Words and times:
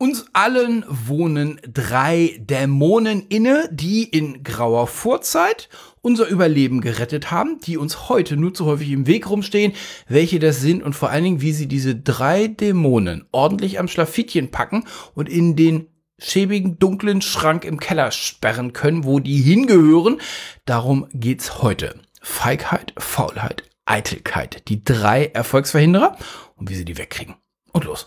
Uns 0.00 0.26
allen 0.32 0.84
wohnen 0.88 1.60
drei 1.66 2.38
Dämonen 2.38 3.26
inne, 3.28 3.68
die 3.72 4.04
in 4.04 4.44
grauer 4.44 4.86
Vorzeit 4.86 5.68
unser 6.02 6.28
Überleben 6.28 6.80
gerettet 6.80 7.32
haben, 7.32 7.58
die 7.62 7.76
uns 7.76 8.08
heute 8.08 8.36
nur 8.36 8.54
zu 8.54 8.66
häufig 8.66 8.92
im 8.92 9.08
Weg 9.08 9.28
rumstehen, 9.28 9.72
welche 10.06 10.38
das 10.38 10.60
sind 10.60 10.84
und 10.84 10.92
vor 10.92 11.10
allen 11.10 11.24
Dingen, 11.24 11.40
wie 11.40 11.50
sie 11.50 11.66
diese 11.66 11.96
drei 11.96 12.46
Dämonen 12.46 13.26
ordentlich 13.32 13.80
am 13.80 13.88
Schlafittchen 13.88 14.52
packen 14.52 14.84
und 15.16 15.28
in 15.28 15.56
den 15.56 15.88
schäbigen, 16.16 16.78
dunklen 16.78 17.20
Schrank 17.20 17.64
im 17.64 17.80
Keller 17.80 18.12
sperren 18.12 18.72
können, 18.72 19.02
wo 19.02 19.18
die 19.18 19.42
hingehören. 19.42 20.20
Darum 20.64 21.08
geht's 21.12 21.60
heute. 21.60 21.98
Feigheit, 22.22 22.92
Faulheit, 22.98 23.64
Eitelkeit. 23.84 24.68
Die 24.68 24.84
drei 24.84 25.26
Erfolgsverhinderer 25.26 26.16
und 26.54 26.70
wie 26.70 26.76
sie 26.76 26.84
die 26.84 26.98
wegkriegen. 26.98 27.34
Und 27.72 27.82
los. 27.82 28.06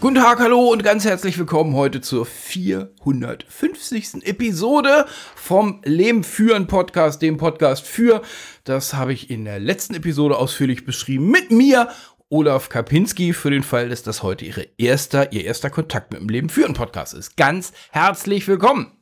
Guten 0.00 0.14
Tag, 0.14 0.38
hallo 0.38 0.70
und 0.70 0.84
ganz 0.84 1.04
herzlich 1.04 1.36
willkommen 1.40 1.74
heute 1.74 2.00
zur 2.00 2.24
450. 2.24 4.24
Episode 4.24 5.06
vom 5.34 5.80
Leben 5.84 6.22
führen 6.22 6.68
Podcast, 6.68 7.20
dem 7.20 7.36
Podcast 7.36 7.84
für. 7.84 8.22
Das 8.62 8.94
habe 8.94 9.12
ich 9.12 9.28
in 9.28 9.44
der 9.44 9.58
letzten 9.58 9.96
Episode 9.96 10.36
ausführlich 10.36 10.84
beschrieben 10.84 11.32
mit 11.32 11.50
mir, 11.50 11.88
Olaf 12.28 12.68
Kapinski, 12.68 13.32
für 13.32 13.50
den 13.50 13.64
Fall, 13.64 13.88
dass 13.88 14.04
das 14.04 14.22
heute 14.22 14.44
ihre 14.44 14.68
erster, 14.78 15.32
ihr 15.32 15.44
erster 15.44 15.68
Kontakt 15.68 16.12
mit 16.12 16.20
dem 16.20 16.28
Leben 16.28 16.48
führen 16.48 16.74
Podcast 16.74 17.12
ist. 17.12 17.36
Ganz 17.36 17.72
herzlich 17.90 18.46
willkommen. 18.46 18.92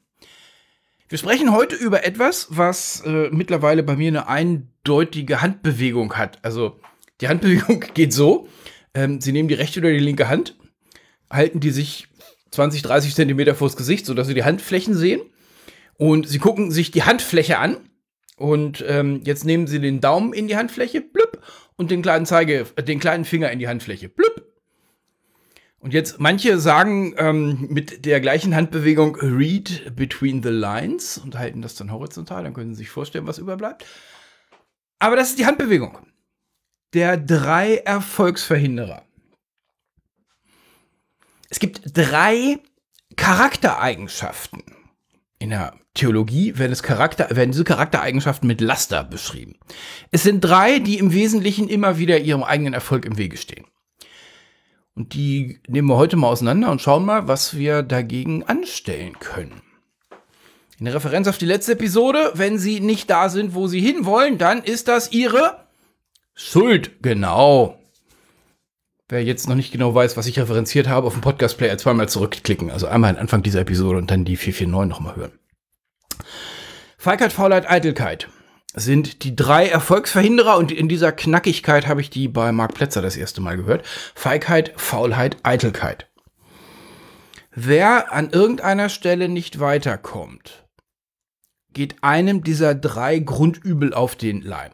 Wir 1.10 1.18
sprechen 1.18 1.52
heute 1.52 1.76
über 1.76 2.06
etwas, 2.06 2.46
was 2.48 3.02
äh, 3.04 3.28
mittlerweile 3.30 3.82
bei 3.82 3.96
mir 3.96 4.08
eine 4.08 4.28
eindeutige 4.28 5.42
Handbewegung 5.42 6.14
hat. 6.14 6.42
Also 6.42 6.80
die 7.20 7.28
Handbewegung 7.28 7.80
geht 7.94 8.14
so. 8.14 8.48
Ähm, 8.94 9.20
Sie 9.20 9.32
nehmen 9.32 9.50
die 9.50 9.54
rechte 9.54 9.80
oder 9.80 9.90
die 9.90 9.98
linke 9.98 10.30
Hand 10.30 10.56
halten 11.30 11.60
die 11.60 11.70
sich 11.70 12.08
20, 12.50 12.82
30 12.82 13.14
Zentimeter 13.14 13.54
vors 13.54 13.76
Gesicht, 13.76 14.06
sodass 14.06 14.26
sie 14.26 14.34
die 14.34 14.44
Handflächen 14.44 14.94
sehen. 14.94 15.20
Und 15.98 16.28
sie 16.28 16.38
gucken 16.38 16.70
sich 16.70 16.90
die 16.90 17.04
Handfläche 17.04 17.58
an. 17.58 17.78
Und 18.36 18.84
ähm, 18.86 19.22
jetzt 19.24 19.44
nehmen 19.44 19.66
sie 19.66 19.80
den 19.80 20.00
Daumen 20.00 20.34
in 20.34 20.46
die 20.46 20.56
Handfläche, 20.56 21.00
blüpp, 21.00 21.40
und 21.76 21.90
den 21.90 22.02
kleinen 22.02 22.26
Zeige, 22.26 22.66
äh, 22.76 22.82
den 22.82 23.00
kleinen 23.00 23.24
Finger 23.24 23.50
in 23.50 23.58
die 23.58 23.68
Handfläche, 23.68 24.08
blüpp. 24.08 24.46
Und 25.78 25.94
jetzt, 25.94 26.18
manche 26.18 26.58
sagen 26.58 27.14
ähm, 27.16 27.68
mit 27.70 28.04
der 28.04 28.20
gleichen 28.20 28.54
Handbewegung 28.54 29.16
read 29.16 29.94
between 29.94 30.42
the 30.42 30.48
lines 30.48 31.16
und 31.16 31.38
halten 31.38 31.62
das 31.62 31.76
dann 31.76 31.92
horizontal, 31.92 32.44
dann 32.44 32.54
können 32.54 32.74
Sie 32.74 32.78
sich 32.78 32.90
vorstellen, 32.90 33.26
was 33.26 33.38
überbleibt. 33.38 33.86
Aber 34.98 35.16
das 35.16 35.30
ist 35.30 35.38
die 35.38 35.46
Handbewegung. 35.46 35.98
Der 36.92 37.16
drei 37.16 37.76
Erfolgsverhinderer. 37.76 39.05
Es 41.50 41.58
gibt 41.58 41.82
drei 41.96 42.58
Charaktereigenschaften. 43.16 44.62
In 45.38 45.50
der 45.50 45.74
Theologie 45.94 46.58
werden, 46.58 46.74
Charakter, 46.76 47.34
werden 47.34 47.52
diese 47.52 47.64
Charaktereigenschaften 47.64 48.46
mit 48.46 48.60
Laster 48.60 49.04
beschrieben. 49.04 49.56
Es 50.10 50.22
sind 50.22 50.40
drei, 50.40 50.78
die 50.78 50.98
im 50.98 51.12
Wesentlichen 51.12 51.68
immer 51.68 51.98
wieder 51.98 52.18
ihrem 52.18 52.42
eigenen 52.42 52.74
Erfolg 52.74 53.04
im 53.04 53.18
Wege 53.18 53.36
stehen. 53.36 53.66
Und 54.94 55.12
die 55.12 55.60
nehmen 55.68 55.88
wir 55.88 55.96
heute 55.96 56.16
mal 56.16 56.28
auseinander 56.28 56.70
und 56.70 56.80
schauen 56.80 57.04
mal, 57.04 57.28
was 57.28 57.56
wir 57.56 57.82
dagegen 57.82 58.44
anstellen 58.44 59.18
können. 59.18 59.60
In 60.78 60.86
der 60.86 60.94
Referenz 60.94 61.28
auf 61.28 61.38
die 61.38 61.46
letzte 61.46 61.72
Episode, 61.72 62.32
wenn 62.34 62.58
Sie 62.58 62.80
nicht 62.80 63.08
da 63.08 63.28
sind, 63.28 63.54
wo 63.54 63.66
Sie 63.66 63.80
hinwollen, 63.80 64.38
dann 64.38 64.62
ist 64.62 64.88
das 64.88 65.12
Ihre 65.12 65.66
Schuld. 66.34 67.02
Genau. 67.02 67.78
Wer 69.08 69.22
jetzt 69.22 69.48
noch 69.48 69.54
nicht 69.54 69.70
genau 69.70 69.94
weiß, 69.94 70.16
was 70.16 70.26
ich 70.26 70.38
referenziert 70.38 70.88
habe, 70.88 71.06
auf 71.06 71.12
dem 71.12 71.22
Podcast-Player 71.22 71.78
zweimal 71.78 72.08
zurückklicken. 72.08 72.70
Also 72.70 72.88
einmal 72.88 73.10
an 73.10 73.18
Anfang 73.18 73.42
dieser 73.42 73.60
Episode 73.60 73.98
und 73.98 74.10
dann 74.10 74.24
die 74.24 74.36
449 74.36 74.88
nochmal 74.88 75.16
hören. 75.16 75.38
Feigheit, 76.98 77.32
Faulheit, 77.32 77.70
Eitelkeit 77.70 78.28
sind 78.74 79.24
die 79.24 79.34
drei 79.34 79.68
Erfolgsverhinderer 79.68 80.58
und 80.58 80.70
in 80.70 80.88
dieser 80.88 81.12
Knackigkeit 81.12 81.86
habe 81.86 82.00
ich 82.00 82.10
die 82.10 82.28
bei 82.28 82.52
Marc 82.52 82.74
Plätzer 82.74 83.00
das 83.00 83.16
erste 83.16 83.40
Mal 83.40 83.56
gehört. 83.56 83.86
Feigheit, 84.14 84.72
Faulheit, 84.76 85.38
Eitelkeit. 85.44 86.08
Wer 87.54 88.12
an 88.12 88.30
irgendeiner 88.30 88.90
Stelle 88.90 89.30
nicht 89.30 89.60
weiterkommt, 89.60 90.66
geht 91.72 91.96
einem 92.02 92.42
dieser 92.42 92.74
drei 92.74 93.18
Grundübel 93.18 93.94
auf 93.94 94.14
den 94.14 94.42
Leim. 94.42 94.72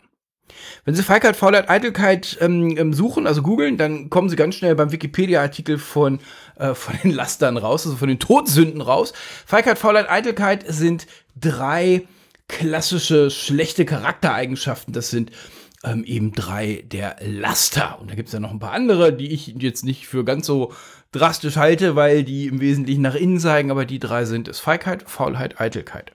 Wenn 0.85 0.95
Sie 0.95 1.03
Feigheit, 1.03 1.37
Faulheit, 1.37 1.69
Eitelkeit 1.69 2.39
ähm, 2.41 2.77
ähm, 2.77 2.93
suchen, 2.93 3.27
also 3.27 3.43
googeln, 3.43 3.77
dann 3.77 4.11
kommen 4.11 4.29
Sie 4.29 4.37
ganz 4.37 4.55
schnell 4.55 4.75
beim 4.75 4.93
Wikipedia-Artikel 4.93 5.79
von, 5.79 6.21
äh, 6.59 6.75
von 6.75 6.95
den 7.03 7.13
Lastern 7.13 7.57
raus, 7.57 7.87
also 7.87 7.97
von 7.97 8.09
den 8.09 8.19
Todsünden 8.19 8.81
raus. 8.81 9.13
Feigheit, 9.47 9.79
Faulheit, 9.79 10.11
Eitelkeit 10.11 10.65
sind 10.67 11.07
drei 11.41 12.03
klassische 12.49 13.31
schlechte 13.31 13.85
Charaktereigenschaften. 13.85 14.93
Das 14.93 15.11
sind 15.11 15.31
ähm, 15.85 16.05
eben 16.05 16.33
drei 16.33 16.85
der 16.87 17.17
Laster. 17.21 17.99
Und 18.01 18.11
da 18.11 18.15
gibt 18.15 18.29
es 18.29 18.35
ja 18.35 18.41
noch 18.41 18.51
ein 18.51 18.59
paar 18.59 18.73
andere, 18.73 19.13
die 19.13 19.33
ich 19.33 19.49
jetzt 19.59 19.85
nicht 19.85 20.07
für 20.07 20.25
ganz 20.25 20.47
so 20.47 20.73
drastisch 21.13 21.57
halte, 21.57 21.97
weil 21.97 22.25
die 22.25 22.47
im 22.47 22.61
Wesentlichen 22.61 23.03
nach 23.03 23.15
innen 23.15 23.39
zeigen, 23.39 23.71
aber 23.71 23.85
die 23.85 23.99
drei 23.99 24.25
sind 24.25 24.49
es. 24.49 24.61
Feigheit, 24.61 25.05
Faulheit, 25.09 25.61
Eitelkeit. 25.61 26.13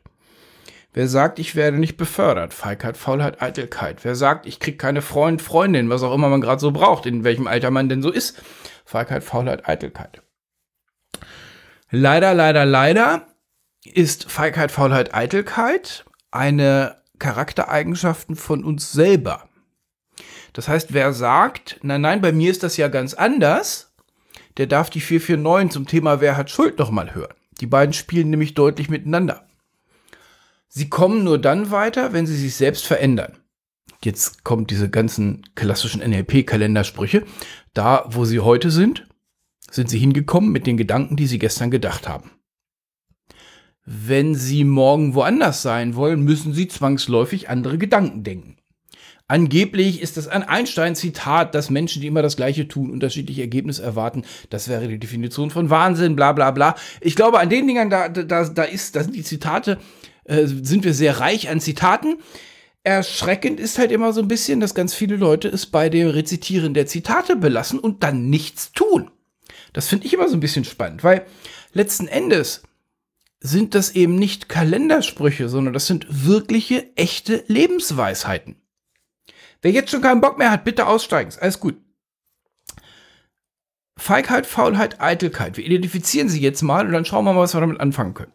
Wer 0.93 1.07
sagt, 1.07 1.37
ich 1.39 1.55
werde 1.55 1.77
nicht 1.77 1.97
befördert? 1.97 2.53
Feigheit, 2.53 2.97
Faulheit, 2.97 3.41
Eitelkeit. 3.41 4.03
Wer 4.03 4.15
sagt, 4.15 4.45
ich 4.45 4.59
krieg 4.59 4.79
keine 4.79 5.01
Freund, 5.01 5.41
Freundin, 5.41 5.89
was 5.89 6.03
auch 6.03 6.13
immer 6.13 6.29
man 6.29 6.41
gerade 6.41 6.61
so 6.61 6.71
braucht, 6.71 7.05
in 7.05 7.23
welchem 7.23 7.47
Alter 7.47 7.71
man 7.71 7.89
denn 7.89 8.01
so 8.01 8.11
ist? 8.11 8.41
Feigheit, 8.85 9.23
Faulheit, 9.23 9.67
Eitelkeit. 9.67 10.21
Leider, 11.91 12.33
leider, 12.33 12.65
leider 12.65 13.27
ist 13.85 14.29
Feigheit, 14.29 14.71
Faulheit, 14.71 15.13
Eitelkeit 15.13 16.05
eine 16.31 16.97
Charaktereigenschaften 17.19 18.35
von 18.35 18.63
uns 18.63 18.91
selber. 18.91 19.49
Das 20.53 20.67
heißt, 20.67 20.93
wer 20.93 21.13
sagt, 21.13 21.79
nein, 21.83 22.01
nein, 22.01 22.21
bei 22.21 22.31
mir 22.31 22.51
ist 22.51 22.63
das 22.63 22.77
ja 22.77 22.87
ganz 22.87 23.13
anders, 23.13 23.93
der 24.57 24.67
darf 24.67 24.89
die 24.89 25.01
449 25.01 25.71
zum 25.71 25.87
Thema 25.87 26.19
Wer 26.19 26.35
hat 26.35 26.49
Schuld 26.49 26.79
nochmal 26.79 27.13
hören. 27.13 27.33
Die 27.61 27.67
beiden 27.67 27.93
spielen 27.93 28.29
nämlich 28.29 28.53
deutlich 28.53 28.89
miteinander. 28.89 29.47
Sie 30.77 30.89
kommen 30.89 31.23
nur 31.23 31.39
dann 31.39 31.71
weiter, 31.71 32.13
wenn 32.13 32.27
sie 32.27 32.38
sich 32.38 32.53
selbst 32.53 32.85
verändern. 32.85 33.39
Jetzt 34.03 34.43
kommt 34.43 34.69
diese 34.69 34.91
ganzen 34.91 35.41
klassischen 35.55 36.07
NLP-Kalendersprüche. 36.07 37.23
Da, 37.73 38.05
wo 38.09 38.25
sie 38.25 38.41
heute 38.41 38.69
sind, 38.69 39.07
sind 39.71 39.89
sie 39.89 39.97
hingekommen 39.97 40.51
mit 40.51 40.67
den 40.67 40.77
Gedanken, 40.77 41.16
die 41.16 41.25
sie 41.25 41.39
gestern 41.39 41.71
gedacht 41.71 42.07
haben. 42.07 42.29
Wenn 43.85 44.35
sie 44.35 44.66
morgen 44.66 45.16
woanders 45.16 45.63
sein 45.63 45.95
wollen, 45.95 46.21
müssen 46.21 46.53
sie 46.53 46.67
zwangsläufig 46.67 47.49
andere 47.49 47.79
Gedanken 47.79 48.23
denken. 48.23 48.57
Angeblich 49.29 50.01
ist 50.01 50.16
das 50.16 50.27
ein 50.27 50.43
Einstein-Zitat, 50.43 51.55
dass 51.55 51.69
Menschen, 51.69 52.01
die 52.01 52.07
immer 52.07 52.21
das 52.21 52.37
Gleiche 52.37 52.67
tun, 52.67 52.91
unterschiedliche 52.91 53.41
Ergebnisse 53.41 53.83
erwarten. 53.83 54.23
Das 54.51 54.69
wäre 54.69 54.87
die 54.87 54.99
Definition 54.99 55.49
von 55.49 55.69
Wahnsinn, 55.71 56.16
bla 56.16 56.31
bla 56.31 56.51
bla. 56.51 56.75
Ich 57.01 57.16
glaube, 57.16 57.39
an 57.39 57.49
den 57.49 57.66
Dingern, 57.66 57.89
da, 57.89 58.07
da, 58.09 58.23
da, 58.23 58.63
ist, 58.63 58.95
da 58.95 59.03
sind 59.03 59.16
die 59.16 59.23
Zitate 59.23 59.79
äh, 60.27 60.45
sind 60.45 60.83
wir 60.83 60.93
sehr 60.93 61.19
reich 61.19 61.49
an 61.49 61.59
Zitaten. 61.59 62.17
Erschreckend 62.83 63.59
ist 63.59 63.79
halt 63.79 63.91
immer 63.91 64.13
so 64.13 64.22
ein 64.22 64.28
bisschen, 64.28 64.59
dass 64.59 64.75
ganz 64.75 64.93
viele 64.93 65.17
Leute 65.17 65.47
es 65.49 65.66
bei 65.66 65.90
dem 65.90 66.07
Rezitieren 66.07 66.73
der 66.73 66.85
Zitate 66.85 67.35
belassen 67.35 67.79
und 67.79 68.03
dann 68.03 68.29
nichts 68.29 68.72
tun. 68.72 69.11
Das 69.73 69.87
finde 69.87 70.05
ich 70.05 70.13
immer 70.13 70.29
so 70.29 70.35
ein 70.35 70.40
bisschen 70.40 70.63
spannend, 70.63 71.03
weil 71.03 71.25
letzten 71.73 72.07
Endes 72.07 72.63
sind 73.40 73.75
das 73.75 73.91
eben 73.91 74.16
nicht 74.16 74.49
Kalendersprüche, 74.49 75.49
sondern 75.49 75.73
das 75.73 75.87
sind 75.87 76.07
wirkliche, 76.09 76.96
echte 76.96 77.43
Lebensweisheiten. 77.47 78.55
Wer 79.61 79.72
jetzt 79.72 79.91
schon 79.91 80.02
keinen 80.02 80.22
Bock 80.22 80.37
mehr 80.37 80.52
hat, 80.52 80.63
bitte 80.63 80.87
aussteigen. 80.87 81.31
Alles 81.40 81.59
gut. 81.59 81.75
Feigheit, 83.97 84.46
Faulheit, 84.46 85.02
Eitelkeit. 85.02 85.57
Wir 85.57 85.66
identifizieren 85.66 86.29
sie 86.29 86.40
jetzt 86.40 86.61
mal 86.61 86.85
und 86.85 86.93
dann 86.93 87.05
schauen 87.05 87.25
wir 87.25 87.34
mal, 87.34 87.41
was 87.41 87.55
wir 87.55 87.61
damit 87.61 87.79
anfangen 87.79 88.13
können. 88.13 88.34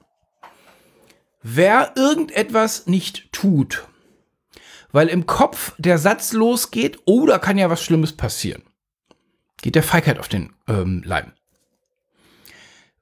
Wer 1.42 1.92
irgendetwas 1.96 2.86
nicht 2.86 3.32
tut, 3.32 3.88
weil 4.92 5.08
im 5.08 5.26
Kopf 5.26 5.74
der 5.78 5.98
Satz 5.98 6.32
losgeht, 6.32 7.00
oh, 7.04 7.26
da 7.26 7.38
kann 7.38 7.58
ja 7.58 7.68
was 7.68 7.82
Schlimmes 7.82 8.12
passieren, 8.12 8.62
geht 9.60 9.74
der 9.74 9.82
Feigheit 9.82 10.18
auf 10.20 10.28
den 10.28 10.52
ähm, 10.68 11.02
Leim. 11.04 11.32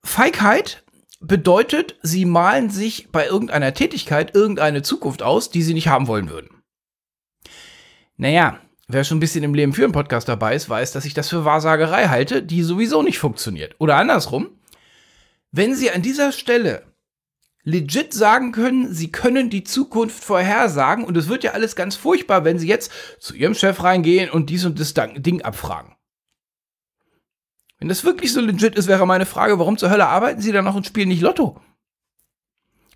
Feigheit 0.02 0.82
bedeutet, 1.20 1.96
sie 2.02 2.24
malen 2.24 2.70
sich 2.70 3.10
bei 3.12 3.26
irgendeiner 3.26 3.74
Tätigkeit 3.74 4.34
irgendeine 4.34 4.80
Zukunft 4.80 5.22
aus, 5.22 5.50
die 5.50 5.62
sie 5.62 5.74
nicht 5.74 5.88
haben 5.88 6.06
wollen 6.06 6.30
würden. 6.30 6.62
Naja, 8.16 8.58
wer 8.88 9.04
schon 9.04 9.18
ein 9.18 9.20
bisschen 9.20 9.44
im 9.44 9.52
Leben 9.52 9.74
für 9.74 9.84
einen 9.84 9.92
Podcast 9.92 10.28
dabei 10.28 10.54
ist, 10.54 10.70
weiß, 10.70 10.92
dass 10.92 11.04
ich 11.04 11.12
das 11.12 11.28
für 11.28 11.44
Wahrsagerei 11.44 12.08
halte, 12.08 12.42
die 12.42 12.62
sowieso 12.62 13.02
nicht 13.02 13.18
funktioniert. 13.18 13.74
Oder 13.78 13.96
andersrum, 13.96 14.48
wenn 15.52 15.74
Sie 15.74 15.90
an 15.90 16.00
dieser 16.00 16.32
Stelle 16.32 16.89
legit 17.62 18.14
sagen 18.14 18.52
können, 18.52 18.92
Sie 18.92 19.12
können 19.12 19.50
die 19.50 19.64
Zukunft 19.64 20.22
vorhersagen 20.22 21.04
und 21.04 21.16
es 21.16 21.28
wird 21.28 21.44
ja 21.44 21.52
alles 21.52 21.76
ganz 21.76 21.96
furchtbar, 21.96 22.44
wenn 22.44 22.58
Sie 22.58 22.68
jetzt 22.68 22.90
zu 23.18 23.34
Ihrem 23.34 23.54
Chef 23.54 23.82
reingehen 23.82 24.30
und 24.30 24.50
dies 24.50 24.64
und 24.64 24.80
das 24.80 24.94
Ding 24.94 25.42
abfragen. 25.42 25.94
Wenn 27.78 27.88
das 27.88 28.04
wirklich 28.04 28.32
so 28.32 28.40
legit 28.40 28.76
ist, 28.76 28.88
wäre 28.88 29.06
meine 29.06 29.26
Frage, 29.26 29.58
warum 29.58 29.78
zur 29.78 29.90
Hölle 29.90 30.06
arbeiten 30.06 30.40
Sie 30.40 30.52
dann 30.52 30.64
noch 30.64 30.74
und 30.74 30.86
spielen 30.86 31.08
nicht 31.08 31.22
Lotto? 31.22 31.60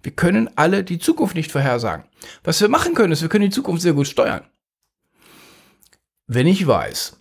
Wir 0.03 0.13
können 0.13 0.51
alle 0.57 0.85
die 0.85 0.99
Zukunft 0.99 1.35
nicht 1.35 1.51
vorhersagen. 1.51 2.05
Was 2.43 2.61
wir 2.61 2.69
machen 2.69 2.95
können, 2.95 3.13
ist, 3.13 3.23
wir 3.23 3.31
können 3.31 3.47
die 3.47 3.55
Zukunft 3.55 3.81
sehr 3.81 3.95
gut 3.95 4.07
steuern. 4.07 4.45
Wenn 6.27 6.47
ich 6.47 6.67
weiß, 6.67 7.19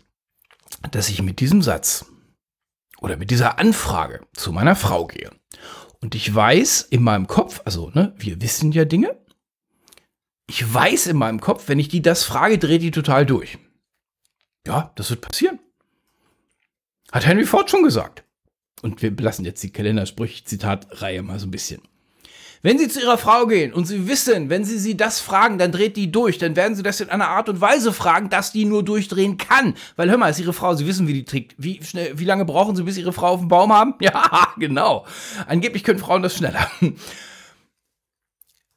dass 0.91 1.09
ich 1.09 1.21
mit 1.21 1.39
diesem 1.39 1.61
Satz 1.61 2.05
oder 2.99 3.15
mit 3.15 3.31
dieser 3.31 3.57
Anfrage 3.57 4.25
zu 4.33 4.51
meiner 4.51 4.75
Frau 4.75 5.07
gehe 5.07 5.31
und 6.03 6.15
ich 6.15 6.35
weiß 6.35 6.81
in 6.81 7.01
meinem 7.01 7.27
Kopf, 7.27 7.61
also 7.63 7.89
ne, 7.91 8.13
wir 8.17 8.41
wissen 8.41 8.73
ja 8.73 8.83
Dinge, 8.83 9.17
ich 10.47 10.73
weiß 10.73 11.07
in 11.07 11.15
meinem 11.15 11.39
Kopf, 11.39 11.69
wenn 11.69 11.79
ich 11.79 11.87
die 11.87 12.01
das 12.01 12.25
frage, 12.25 12.57
dreht 12.57 12.81
die 12.81 12.91
total 12.91 13.25
durch. 13.25 13.57
Ja, 14.67 14.91
das 14.97 15.09
wird 15.11 15.21
passieren. 15.21 15.59
Hat 17.09 17.25
Henry 17.25 17.45
Ford 17.45 17.69
schon 17.69 17.83
gesagt. 17.83 18.25
Und 18.81 19.01
wir 19.01 19.11
lassen 19.11 19.45
jetzt 19.45 19.63
die 19.63 19.71
Kalendersprüche-Zitatreihe 19.71 21.21
mal 21.21 21.39
so 21.39 21.47
ein 21.47 21.51
bisschen. 21.51 21.81
Wenn 22.65 22.79
Sie 22.79 22.87
zu 22.87 23.01
Ihrer 23.01 23.17
Frau 23.17 23.45
gehen 23.45 23.73
und 23.73 23.85
Sie 23.85 24.07
wissen, 24.07 24.49
wenn 24.49 24.63
Sie 24.63 24.79
sie 24.79 24.95
das 24.95 25.19
fragen, 25.19 25.57
dann 25.57 25.73
dreht 25.73 25.97
die 25.97 26.13
durch, 26.13 26.37
dann 26.37 26.55
werden 26.55 26.75
Sie 26.75 26.81
das 26.81 27.01
in 27.01 27.09
einer 27.09 27.27
Art 27.27 27.49
und 27.49 27.59
Weise 27.59 27.91
fragen, 27.91 28.29
dass 28.29 28.53
die 28.53 28.63
nur 28.63 28.83
durchdrehen 28.83 29.35
kann. 29.35 29.75
Weil 29.97 30.09
hör 30.09 30.17
mal, 30.17 30.29
ist 30.29 30.39
Ihre 30.39 30.53
Frau, 30.53 30.73
Sie 30.73 30.87
wissen, 30.87 31.05
wie 31.05 31.13
die 31.13 31.25
trägt. 31.25 31.55
Wie 31.57 31.83
schnell, 31.83 32.17
wie 32.17 32.23
lange 32.23 32.45
brauchen 32.45 32.77
Sie, 32.77 32.83
bis 32.83 32.97
Ihre 32.97 33.11
Frau 33.11 33.33
auf 33.33 33.41
dem 33.41 33.49
Baum 33.49 33.73
haben? 33.73 33.95
Ja, 34.03 34.53
genau. 34.57 35.05
Angeblich 35.45 35.83
können 35.83 35.99
Frauen 35.99 36.23
das 36.23 36.37
schneller. 36.37 36.69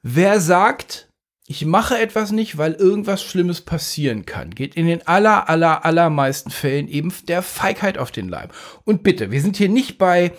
Wer 0.02 0.40
sagt, 0.40 1.08
ich 1.46 1.64
mache 1.64 1.96
etwas 1.96 2.32
nicht, 2.32 2.58
weil 2.58 2.72
irgendwas 2.72 3.22
Schlimmes 3.22 3.60
passieren 3.60 4.26
kann, 4.26 4.50
geht 4.50 4.74
in 4.74 4.86
den 4.86 5.06
aller, 5.06 5.48
aller, 5.48 5.84
allermeisten 5.84 6.50
Fällen 6.50 6.88
eben 6.88 7.12
der 7.28 7.42
Feigheit 7.42 7.98
auf 7.98 8.10
den 8.10 8.28
Leib. 8.28 8.52
Und 8.84 9.04
bitte, 9.04 9.30
wir 9.30 9.40
sind 9.40 9.56
hier 9.56 9.68
nicht 9.68 9.96
bei 9.96 10.32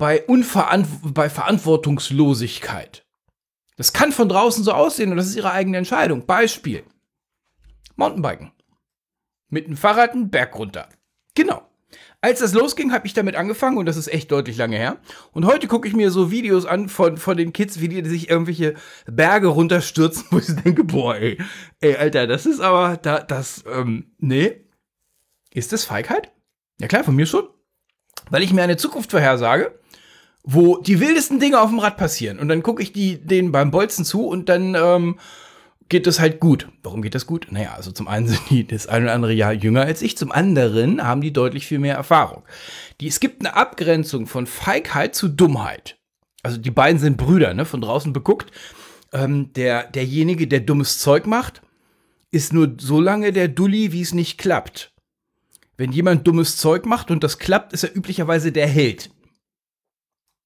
bei, 0.00 0.24
Unverant 0.24 0.88
bei 1.14 1.28
Verantwortungslosigkeit. 1.28 3.04
Das 3.76 3.92
kann 3.92 4.12
von 4.12 4.30
draußen 4.30 4.64
so 4.64 4.72
aussehen 4.72 5.10
und 5.10 5.18
das 5.18 5.26
ist 5.26 5.36
ihre 5.36 5.52
eigene 5.52 5.76
Entscheidung. 5.76 6.24
Beispiel. 6.24 6.84
Mountainbiken. 7.96 8.50
Mit 9.50 9.66
dem 9.66 9.76
Fahrrad 9.76 10.12
einen 10.12 10.30
Berg 10.30 10.56
runter. 10.56 10.88
Genau. 11.34 11.68
Als 12.22 12.40
das 12.40 12.54
losging, 12.54 12.92
habe 12.92 13.06
ich 13.06 13.12
damit 13.12 13.36
angefangen 13.36 13.76
und 13.76 13.84
das 13.84 13.98
ist 13.98 14.08
echt 14.08 14.32
deutlich 14.32 14.56
lange 14.56 14.78
her. 14.78 14.96
Und 15.32 15.44
heute 15.44 15.68
gucke 15.68 15.86
ich 15.86 15.94
mir 15.94 16.10
so 16.10 16.30
Videos 16.30 16.64
an 16.64 16.88
von, 16.88 17.18
von 17.18 17.36
den 17.36 17.52
Kids, 17.52 17.80
wie 17.80 17.88
die 17.88 18.08
sich 18.08 18.30
irgendwelche 18.30 18.76
Berge 19.04 19.48
runterstürzen, 19.48 20.24
wo 20.30 20.38
ich 20.38 20.46
denke, 20.46 20.82
boah, 20.82 21.16
ey, 21.16 21.36
ey, 21.80 21.96
Alter, 21.96 22.26
das 22.26 22.46
ist 22.46 22.60
aber, 22.60 22.96
da, 22.96 23.20
das, 23.20 23.64
ähm, 23.70 24.12
nee. 24.16 24.64
Ist 25.52 25.74
das 25.74 25.84
Feigheit? 25.84 26.32
Ja 26.80 26.88
klar, 26.88 27.04
von 27.04 27.16
mir 27.16 27.26
schon. 27.26 27.46
Weil 28.30 28.42
ich 28.42 28.52
mir 28.54 28.62
eine 28.62 28.78
Zukunft 28.78 29.10
vorhersage 29.10 29.78
wo 30.42 30.78
die 30.78 31.00
wildesten 31.00 31.38
Dinge 31.38 31.60
auf 31.60 31.70
dem 31.70 31.78
Rad 31.78 31.96
passieren. 31.96 32.38
Und 32.38 32.48
dann 32.48 32.62
gucke 32.62 32.82
ich 32.82 32.92
die, 32.92 33.18
denen 33.18 33.52
beim 33.52 33.70
Bolzen 33.70 34.04
zu 34.04 34.26
und 34.26 34.48
dann 34.48 34.74
ähm, 34.74 35.18
geht 35.88 36.06
es 36.06 36.18
halt 36.18 36.40
gut. 36.40 36.68
Warum 36.82 37.02
geht 37.02 37.14
das 37.14 37.26
gut? 37.26 37.48
Naja, 37.50 37.74
also 37.74 37.92
zum 37.92 38.08
einen 38.08 38.26
sind 38.28 38.40
die 38.48 38.66
das 38.66 38.86
ein 38.86 39.02
oder 39.02 39.12
andere 39.12 39.34
Jahr 39.34 39.52
jünger 39.52 39.82
als 39.82 40.00
ich, 40.00 40.16
zum 40.16 40.32
anderen 40.32 41.04
haben 41.04 41.20
die 41.20 41.32
deutlich 41.32 41.66
viel 41.66 41.78
mehr 41.78 41.96
Erfahrung. 41.96 42.42
Die, 43.00 43.08
es 43.08 43.20
gibt 43.20 43.44
eine 43.44 43.54
Abgrenzung 43.54 44.26
von 44.26 44.46
Feigheit 44.46 45.14
zu 45.14 45.28
Dummheit. 45.28 45.98
Also 46.42 46.56
die 46.56 46.70
beiden 46.70 46.98
sind 46.98 47.18
Brüder, 47.18 47.52
ne, 47.52 47.66
von 47.66 47.82
draußen 47.82 48.14
beguckt. 48.14 48.50
Ähm, 49.12 49.52
der, 49.54 49.84
derjenige, 49.88 50.46
der 50.46 50.60
dummes 50.60 51.00
Zeug 51.00 51.26
macht, 51.26 51.60
ist 52.30 52.52
nur 52.52 52.76
so 52.78 53.00
lange 53.00 53.32
der 53.32 53.48
Dulli, 53.48 53.92
wie 53.92 54.00
es 54.00 54.14
nicht 54.14 54.38
klappt. 54.38 54.92
Wenn 55.76 55.92
jemand 55.92 56.26
dummes 56.26 56.56
Zeug 56.56 56.86
macht 56.86 57.10
und 57.10 57.24
das 57.24 57.38
klappt, 57.38 57.72
ist 57.72 57.84
er 57.84 57.94
üblicherweise 57.94 58.52
der 58.52 58.68
Held. 58.68 59.10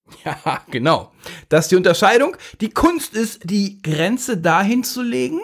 Ja, 0.25 0.63
genau. 0.71 1.13
Das 1.49 1.67
ist 1.67 1.71
die 1.71 1.77
Unterscheidung. 1.77 2.37
Die 2.61 2.71
Kunst 2.71 3.15
ist, 3.15 3.41
die 3.45 3.81
Grenze 3.83 4.37
dahin 4.37 4.85
zu 4.85 5.03
legen. 5.03 5.41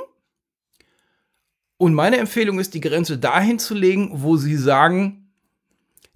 Und 1.77 1.95
meine 1.95 2.19
Empfehlung 2.19 2.59
ist, 2.59 2.75
die 2.75 2.81
Grenze 2.81 3.19
dahin 3.19 3.59
zu 3.59 3.75
legen, 3.75 4.11
wo 4.13 4.37
sie 4.37 4.57
sagen, 4.57 5.33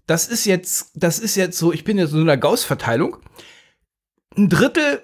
das 0.07 0.29
ist 0.29 0.45
jetzt, 0.45 0.91
das 0.95 1.19
ist 1.19 1.37
jetzt 1.37 1.59
so, 1.59 1.73
ich 1.73 1.85
bin 1.85 1.97
jetzt 1.97 2.11
in 2.11 2.17
so 2.17 2.23
einer 2.23 2.37
Gauss-Verteilung. 2.37 3.17
Ein 4.37 4.49
Drittel 4.49 5.03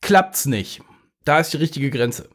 klappt's 0.00 0.46
nicht. 0.46 0.80
Da 1.24 1.40
ist 1.40 1.52
die 1.52 1.58
richtige 1.58 1.90
Grenze. 1.90 2.30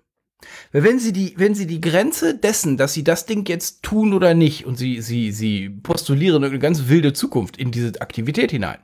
Weil 0.71 0.83
wenn 0.83 0.99
sie 0.99 1.13
die, 1.13 1.33
wenn 1.37 1.55
sie 1.55 1.65
die 1.65 1.81
Grenze 1.81 2.37
dessen, 2.37 2.77
dass 2.77 2.93
sie 2.93 3.03
das 3.03 3.25
Ding 3.25 3.47
jetzt 3.47 3.81
tun 3.81 4.13
oder 4.13 4.33
nicht, 4.33 4.65
und 4.65 4.75
sie, 4.77 5.01
sie, 5.01 5.31
sie 5.31 5.69
postulieren 5.69 6.43
eine 6.43 6.59
ganz 6.59 6.87
wilde 6.87 7.13
Zukunft 7.13 7.57
in 7.57 7.71
diese 7.71 7.99
Aktivität 8.01 8.51
hinein, 8.51 8.77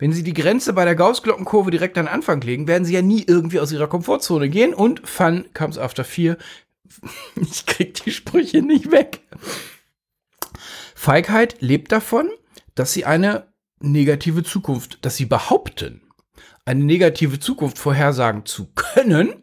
wenn 0.00 0.12
Sie 0.12 0.22
die 0.22 0.32
Grenze 0.32 0.72
bei 0.72 0.86
der 0.86 0.96
Gauss-Glockenkurve 0.96 1.70
direkt 1.70 1.98
an 1.98 2.06
den 2.06 2.14
Anfang 2.14 2.40
legen, 2.40 2.66
werden 2.66 2.86
Sie 2.86 2.94
ja 2.94 3.02
nie 3.02 3.22
irgendwie 3.26 3.60
aus 3.60 3.70
Ihrer 3.70 3.86
Komfortzone 3.86 4.48
gehen 4.48 4.72
und 4.72 5.06
Fun 5.06 5.44
comes 5.54 5.78
after 5.78 6.04
fear. 6.04 6.36
Ich 7.36 7.66
krieg 7.66 8.02
die 8.02 8.10
Sprüche 8.10 8.62
nicht 8.62 8.90
weg. 8.90 9.20
Feigheit 10.94 11.60
lebt 11.60 11.92
davon, 11.92 12.30
dass 12.74 12.92
Sie 12.92 13.04
eine 13.04 13.46
negative 13.78 14.42
Zukunft, 14.42 15.04
dass 15.04 15.16
Sie 15.16 15.26
behaupten, 15.26 16.00
eine 16.64 16.82
negative 16.82 17.38
Zukunft 17.38 17.78
vorhersagen 17.78 18.46
zu 18.46 18.68
können, 18.74 19.34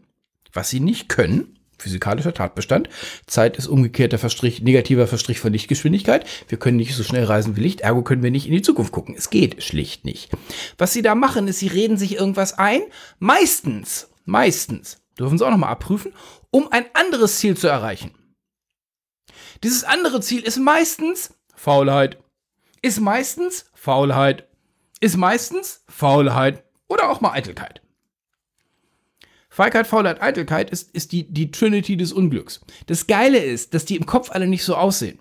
was 0.54 0.70
Sie 0.70 0.80
nicht 0.80 1.08
können, 1.08 1.57
physikalischer 1.78 2.34
Tatbestand. 2.34 2.90
Zeit 3.26 3.58
ist 3.58 3.68
umgekehrter 3.68 4.18
Verstrich, 4.18 4.62
negativer 4.62 5.08
Verstrich 5.08 5.40
von 5.40 5.54
Lichtgeschwindigkeit. 5.54 6.26
Wir 6.48 6.58
können 6.58 6.78
nicht 6.78 6.96
so 6.96 7.04
schnell 7.04 7.26
reisen 7.26 7.56
wie 7.56 7.62
Licht, 7.62 7.82
ergo 7.82 8.04
können 8.04 8.24
wir 8.24 8.32
nicht 8.32 8.48
in 8.48 8.54
die 8.54 8.62
Zukunft 8.62 8.92
gucken. 8.92 9.16
Es 9.18 9.30
geht 9.30 9.64
schlicht 9.64 10.06
nicht. 10.06 10.32
Was 10.78 10.94
sie 10.94 11.02
da 11.02 11.16
machen, 11.16 11.48
ist, 11.48 11.60
sie 11.60 11.68
reden 11.68 11.98
sich 11.98 12.16
irgendwas 12.16 12.58
ein. 12.58 12.82
Meistens, 13.20 14.10
meistens, 14.26 15.02
dürfen 15.20 15.38
sie 15.38 15.46
auch 15.46 15.52
nochmal 15.52 15.72
abprüfen, 15.72 16.14
um 16.52 16.72
ein 16.72 16.86
anderes 16.94 17.38
Ziel 17.38 17.58
zu 17.58 17.68
erreichen. 17.68 18.12
Dieses 19.64 19.84
andere 19.84 20.22
Ziel 20.22 20.42
ist 20.42 20.58
meistens 20.58 21.34
Faulheit. 21.56 22.18
Ist 22.82 23.00
meistens 23.00 23.66
Faulheit. 23.74 24.48
Ist 25.00 25.18
meistens 25.18 25.84
Faulheit. 25.88 26.64
Oder 26.88 27.10
auch 27.10 27.22
mal 27.22 27.32
Eitelkeit. 27.32 27.82
Feigheit, 29.58 29.88
Faulheit, 29.88 30.22
Eitelkeit 30.22 30.70
ist, 30.70 30.92
ist 30.92 31.12
die, 31.12 31.34
die 31.34 31.50
Trinity 31.50 31.98
des 31.98 32.14
Unglücks. 32.14 32.62
Das 32.86 33.08
Geile 33.08 33.40
ist, 33.40 33.74
dass 33.74 33.86
die 33.86 33.96
im 33.96 34.06
Kopf 34.06 34.30
alle 34.30 34.46
nicht 34.46 34.64
so 34.64 34.76
aussehen. 34.76 35.18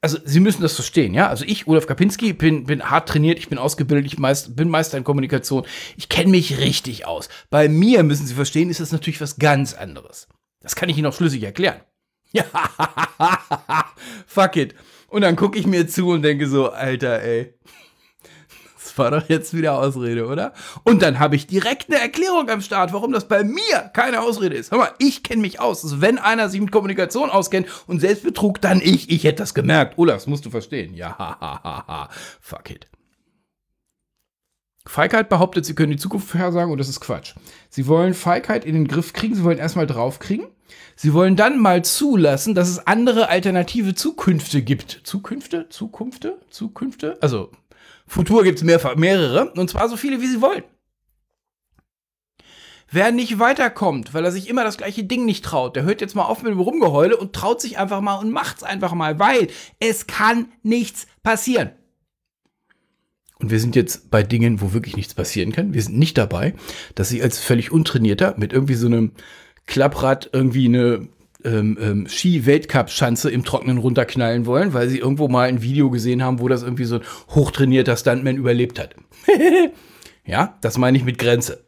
Also, 0.00 0.16
Sie 0.24 0.40
müssen 0.40 0.62
das 0.62 0.74
verstehen, 0.74 1.12
ja? 1.12 1.28
Also, 1.28 1.44
ich, 1.44 1.66
Olaf 1.66 1.86
Kapinski, 1.86 2.32
bin, 2.32 2.64
bin 2.64 2.88
hart 2.88 3.10
trainiert, 3.10 3.38
ich 3.38 3.50
bin 3.50 3.58
ausgebildet, 3.58 4.06
ich 4.10 4.18
meist, 4.18 4.56
bin 4.56 4.70
Meister 4.70 4.96
in 4.96 5.04
Kommunikation. 5.04 5.66
Ich 5.98 6.08
kenne 6.08 6.30
mich 6.30 6.60
richtig 6.60 7.04
aus. 7.06 7.28
Bei 7.50 7.68
mir, 7.68 8.04
müssen 8.04 8.26
Sie 8.26 8.32
verstehen, 8.32 8.70
ist 8.70 8.80
das 8.80 8.90
natürlich 8.90 9.20
was 9.20 9.36
ganz 9.36 9.74
anderes. 9.74 10.28
Das 10.60 10.76
kann 10.76 10.88
ich 10.88 10.96
Ihnen 10.96 11.06
auch 11.08 11.14
schlüssig 11.14 11.42
erklären. 11.42 11.82
Ja, 12.32 12.44
fuck 14.26 14.56
it. 14.56 14.74
Und 15.08 15.20
dann 15.20 15.36
gucke 15.36 15.58
ich 15.58 15.66
mir 15.66 15.86
zu 15.88 16.08
und 16.08 16.22
denke 16.22 16.48
so, 16.48 16.70
Alter, 16.70 17.20
ey 17.20 17.52
war 18.98 19.10
doch 19.10 19.28
jetzt 19.28 19.54
wieder 19.54 19.78
Ausrede, 19.78 20.26
oder? 20.26 20.52
Und 20.84 21.02
dann 21.02 21.18
habe 21.18 21.36
ich 21.36 21.46
direkt 21.46 21.90
eine 21.90 22.00
Erklärung 22.00 22.48
am 22.50 22.60
Start, 22.60 22.92
warum 22.92 23.12
das 23.12 23.28
bei 23.28 23.44
mir 23.44 23.90
keine 23.92 24.20
Ausrede 24.20 24.56
ist. 24.56 24.70
Hör 24.70 24.78
mal, 24.78 24.92
ich 24.98 25.22
kenne 25.22 25.42
mich 25.42 25.60
aus. 25.60 25.84
Also 25.84 26.00
wenn 26.00 26.18
einer 26.18 26.48
sich 26.48 26.60
mit 26.60 26.70
Kommunikation 26.72 27.30
auskennt 27.30 27.66
und 27.86 28.00
Selbstbetrug, 28.00 28.60
dann 28.60 28.80
ich. 28.80 29.10
Ich 29.10 29.24
hätte 29.24 29.42
das 29.42 29.54
gemerkt. 29.54 29.98
Olaf, 29.98 30.16
das 30.16 30.26
musst 30.26 30.44
du 30.44 30.50
verstehen. 30.50 30.94
Ja, 30.94 31.18
hahaha. 31.18 32.08
Fuck 32.40 32.70
it. 32.70 32.88
Feigheit 34.86 35.30
behauptet, 35.30 35.64
sie 35.64 35.74
können 35.74 35.92
die 35.92 35.98
Zukunft 35.98 36.28
vorhersagen 36.28 36.70
und 36.70 36.78
das 36.78 36.90
ist 36.90 37.00
Quatsch. 37.00 37.34
Sie 37.70 37.86
wollen 37.86 38.12
Feigheit 38.12 38.66
in 38.66 38.74
den 38.74 38.86
Griff 38.86 39.14
kriegen, 39.14 39.34
sie 39.34 39.42
wollen 39.42 39.58
erstmal 39.58 39.86
draufkriegen. 39.86 40.46
Sie 40.96 41.12
wollen 41.12 41.36
dann 41.36 41.58
mal 41.58 41.84
zulassen, 41.84 42.54
dass 42.54 42.68
es 42.68 42.86
andere 42.86 43.28
alternative 43.28 43.94
Zukünfte 43.94 44.62
gibt. 44.62 45.00
Zukünfte? 45.04 45.68
Zukünfte? 45.68 46.38
Zukünfte? 46.50 47.18
Also 47.20 47.50
Futur 48.06 48.44
gibt 48.44 48.58
es 48.58 48.64
mehr, 48.64 48.80
mehrere, 48.96 49.52
und 49.52 49.70
zwar 49.70 49.88
so 49.88 49.96
viele, 49.96 50.20
wie 50.20 50.26
sie 50.26 50.40
wollen. 50.40 50.62
Wer 52.90 53.10
nicht 53.10 53.38
weiterkommt, 53.38 54.14
weil 54.14 54.24
er 54.24 54.30
sich 54.30 54.48
immer 54.48 54.62
das 54.62 54.76
gleiche 54.76 55.04
Ding 55.04 55.24
nicht 55.24 55.44
traut, 55.44 55.74
der 55.74 55.82
hört 55.82 56.00
jetzt 56.00 56.14
mal 56.14 56.26
auf 56.26 56.42
mit 56.42 56.52
dem 56.52 56.60
Rumgeheule 56.60 57.16
und 57.16 57.32
traut 57.32 57.60
sich 57.60 57.78
einfach 57.78 58.00
mal 58.00 58.16
und 58.16 58.30
macht's 58.30 58.62
einfach 58.62 58.92
mal, 58.92 59.18
weil 59.18 59.48
es 59.80 60.06
kann 60.06 60.52
nichts 60.62 61.06
passieren. 61.22 61.70
Und 63.40 63.50
wir 63.50 63.58
sind 63.58 63.74
jetzt 63.74 64.10
bei 64.10 64.22
Dingen, 64.22 64.60
wo 64.60 64.72
wirklich 64.72 64.96
nichts 64.96 65.12
passieren 65.12 65.50
kann. 65.50 65.74
Wir 65.74 65.82
sind 65.82 65.98
nicht 65.98 66.16
dabei, 66.16 66.54
dass 66.94 67.10
ich 67.10 67.22
als 67.22 67.40
völlig 67.40 67.72
untrainierter 67.72 68.34
mit 68.38 68.52
irgendwie 68.52 68.74
so 68.74 68.86
einem 68.86 69.12
Klapprad 69.66 70.30
irgendwie 70.32 70.66
eine 70.66 71.08
ähm, 71.44 71.78
ähm, 71.80 72.06
Ski-Weltcup-Schanze 72.08 73.30
im 73.30 73.44
Trockenen 73.44 73.78
runterknallen 73.78 74.46
wollen, 74.46 74.72
weil 74.72 74.88
sie 74.88 74.98
irgendwo 74.98 75.28
mal 75.28 75.48
ein 75.48 75.62
Video 75.62 75.90
gesehen 75.90 76.22
haben, 76.22 76.40
wo 76.40 76.48
das 76.48 76.62
irgendwie 76.62 76.84
so 76.84 76.96
ein 76.96 77.02
hochtrainierter 77.30 77.96
Stuntman 77.96 78.36
überlebt 78.36 78.78
hat. 78.78 78.94
ja, 80.24 80.56
das 80.60 80.78
meine 80.78 80.96
ich 80.96 81.04
mit 81.04 81.18
Grenze. 81.18 81.64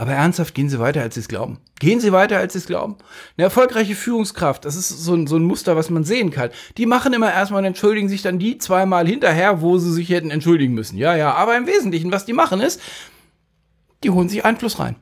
Aber 0.00 0.12
ernsthaft, 0.12 0.54
gehen 0.54 0.70
Sie 0.70 0.78
weiter, 0.78 1.02
als 1.02 1.14
Sie 1.14 1.20
es 1.20 1.28
glauben. 1.28 1.58
Gehen 1.78 2.00
Sie 2.00 2.10
weiter, 2.10 2.38
als 2.38 2.54
Sie 2.54 2.58
es 2.58 2.66
glauben. 2.66 2.96
Eine 3.36 3.44
erfolgreiche 3.44 3.94
Führungskraft, 3.94 4.64
das 4.64 4.74
ist 4.74 4.88
so 4.88 5.14
ein, 5.14 5.26
so 5.26 5.36
ein 5.36 5.42
Muster, 5.42 5.76
was 5.76 5.90
man 5.90 6.04
sehen 6.04 6.30
kann. 6.30 6.48
Die 6.78 6.86
machen 6.86 7.12
immer 7.12 7.30
erstmal 7.30 7.58
und 7.58 7.66
entschuldigen 7.66 8.08
sich 8.08 8.22
dann 8.22 8.38
die 8.38 8.56
zweimal 8.56 9.06
hinterher, 9.06 9.60
wo 9.60 9.76
sie 9.76 9.92
sich 9.92 10.08
hätten 10.08 10.30
entschuldigen 10.30 10.72
müssen. 10.72 10.96
Ja, 10.96 11.16
ja, 11.16 11.34
aber 11.34 11.54
im 11.54 11.66
Wesentlichen, 11.66 12.12
was 12.12 12.24
die 12.24 12.32
machen 12.32 12.62
ist, 12.62 12.80
die 14.02 14.08
holen 14.08 14.30
sich 14.30 14.42
Einfluss 14.42 14.78
rein. 14.78 14.96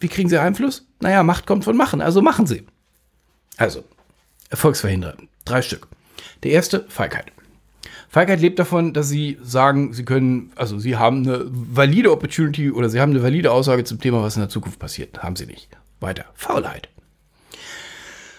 Wie 0.00 0.08
kriegen 0.08 0.28
sie 0.28 0.38
Einfluss? 0.38 0.86
Naja, 1.00 1.22
Macht 1.22 1.46
kommt 1.46 1.64
von 1.64 1.76
Machen, 1.76 2.00
also 2.00 2.22
machen 2.22 2.46
sie. 2.46 2.66
Also, 3.56 3.84
Erfolgsverhinderer. 4.50 5.16
Drei 5.44 5.62
Stück. 5.62 5.88
Der 6.42 6.52
erste, 6.52 6.84
Feigheit. 6.88 7.32
Feigheit 8.08 8.40
lebt 8.40 8.58
davon, 8.58 8.92
dass 8.92 9.08
sie 9.08 9.38
sagen, 9.42 9.92
sie 9.92 10.04
können, 10.04 10.52
also 10.56 10.78
sie 10.78 10.96
haben 10.96 11.26
eine 11.26 11.44
valide 11.48 12.12
Opportunity 12.12 12.70
oder 12.70 12.88
sie 12.88 13.00
haben 13.00 13.10
eine 13.10 13.22
valide 13.22 13.52
Aussage 13.52 13.84
zum 13.84 14.00
Thema, 14.00 14.22
was 14.22 14.36
in 14.36 14.42
der 14.42 14.48
Zukunft 14.48 14.78
passiert. 14.78 15.22
Haben 15.22 15.36
sie 15.36 15.46
nicht. 15.46 15.68
Weiter. 16.00 16.26
Faulheit. 16.34 16.88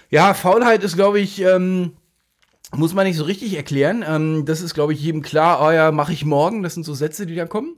Ja, 0.10 0.34
Faulheit 0.34 0.84
ist, 0.84 0.96
glaube 0.96 1.20
ich, 1.20 1.42
ähm, 1.42 1.94
muss 2.74 2.94
man 2.94 3.06
nicht 3.06 3.18
so 3.18 3.24
richtig 3.24 3.56
erklären. 3.56 4.04
Ähm, 4.08 4.46
das 4.46 4.62
ist, 4.62 4.74
glaube 4.74 4.94
ich, 4.94 5.02
jedem 5.02 5.22
klar. 5.22 5.62
Oh 5.62 5.72
ja, 5.72 5.92
mache 5.92 6.14
ich 6.14 6.26
morgen. 6.26 6.64
Das 6.64 6.74
sind 6.74 6.84
so 6.84 6.94
Sätze, 6.94 7.26
die 7.26 7.36
da 7.36 7.46
kommen. 7.46 7.76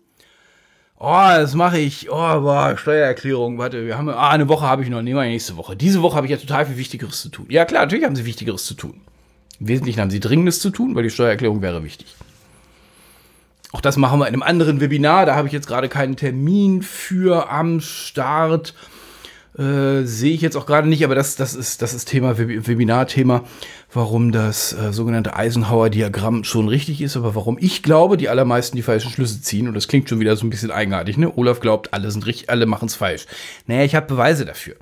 Oh, 1.01 1.27
das 1.29 1.55
mache 1.55 1.79
ich. 1.79 2.09
Oh, 2.11 2.41
boah, 2.41 2.75
Steuererklärung. 2.77 3.57
Warte, 3.57 3.85
wir 3.85 3.97
haben, 3.97 4.09
ah, 4.09 4.29
eine 4.31 4.49
Woche 4.49 4.67
habe 4.67 4.83
ich 4.83 4.89
noch. 4.89 5.01
Nehmen 5.01 5.17
wir 5.17 5.25
nächste 5.25 5.55
Woche. 5.55 5.77
Diese 5.77 6.01
Woche 6.01 6.17
habe 6.17 6.27
ich 6.27 6.31
ja 6.31 6.37
total 6.37 6.65
viel 6.65 6.75
Wichtigeres 6.75 7.21
zu 7.21 7.29
tun. 7.29 7.45
Ja, 7.49 7.63
klar, 7.63 7.83
natürlich 7.83 8.03
haben 8.03 8.17
sie 8.17 8.25
Wichtigeres 8.25 8.65
zu 8.65 8.73
tun. 8.73 8.99
Im 9.61 9.69
Wesentlichen 9.69 10.01
haben 10.01 10.09
sie 10.09 10.19
Dringendes 10.19 10.59
zu 10.59 10.71
tun, 10.71 10.95
weil 10.95 11.03
die 11.03 11.09
Steuererklärung 11.09 11.61
wäre 11.61 11.85
wichtig. 11.85 12.15
Auch 13.71 13.79
das 13.79 13.95
machen 13.95 14.19
wir 14.19 14.27
in 14.27 14.33
einem 14.33 14.43
anderen 14.43 14.81
Webinar. 14.81 15.25
Da 15.25 15.35
habe 15.35 15.47
ich 15.47 15.53
jetzt 15.53 15.67
gerade 15.67 15.87
keinen 15.87 16.17
Termin 16.17 16.81
für 16.81 17.49
am 17.49 17.79
Start. 17.79 18.73
Äh, 19.57 20.03
sehe 20.03 20.33
ich 20.33 20.41
jetzt 20.41 20.55
auch 20.55 20.65
gerade 20.65 20.87
nicht, 20.87 21.03
aber 21.03 21.15
das, 21.15 21.35
das, 21.35 21.55
ist, 21.55 21.81
das 21.81 21.93
ist 21.93 22.05
Thema, 22.05 22.37
Webinar-Thema, 22.37 23.43
warum 23.91 24.31
das 24.31 24.73
äh, 24.73 24.93
sogenannte 24.93 25.35
Eisenhower-Diagramm 25.35 26.43
schon 26.43 26.67
richtig 26.67 27.01
ist, 27.01 27.17
aber 27.17 27.35
warum 27.35 27.57
ich 27.59 27.81
glaube, 27.81 28.17
die 28.17 28.29
allermeisten 28.29 28.77
die 28.77 28.83
falschen 28.83 29.11
Schlüsse 29.11 29.41
ziehen. 29.41 29.67
Und 29.67 29.73
das 29.73 29.87
klingt 29.87 30.07
schon 30.07 30.19
wieder 30.19 30.35
so 30.35 30.45
ein 30.45 30.49
bisschen 30.49 30.71
eigenartig, 30.71 31.17
ne? 31.17 31.35
Olaf 31.35 31.59
glaubt, 31.59 31.93
alle 31.93 32.11
sind 32.11 32.25
richtig, 32.25 32.49
alle 32.49 32.67
machen 32.67 32.87
es 32.87 32.95
falsch. 32.95 33.25
Naja, 33.65 33.83
ich 33.83 33.95
habe 33.95 34.05
Beweise 34.05 34.45
dafür. 34.45 34.75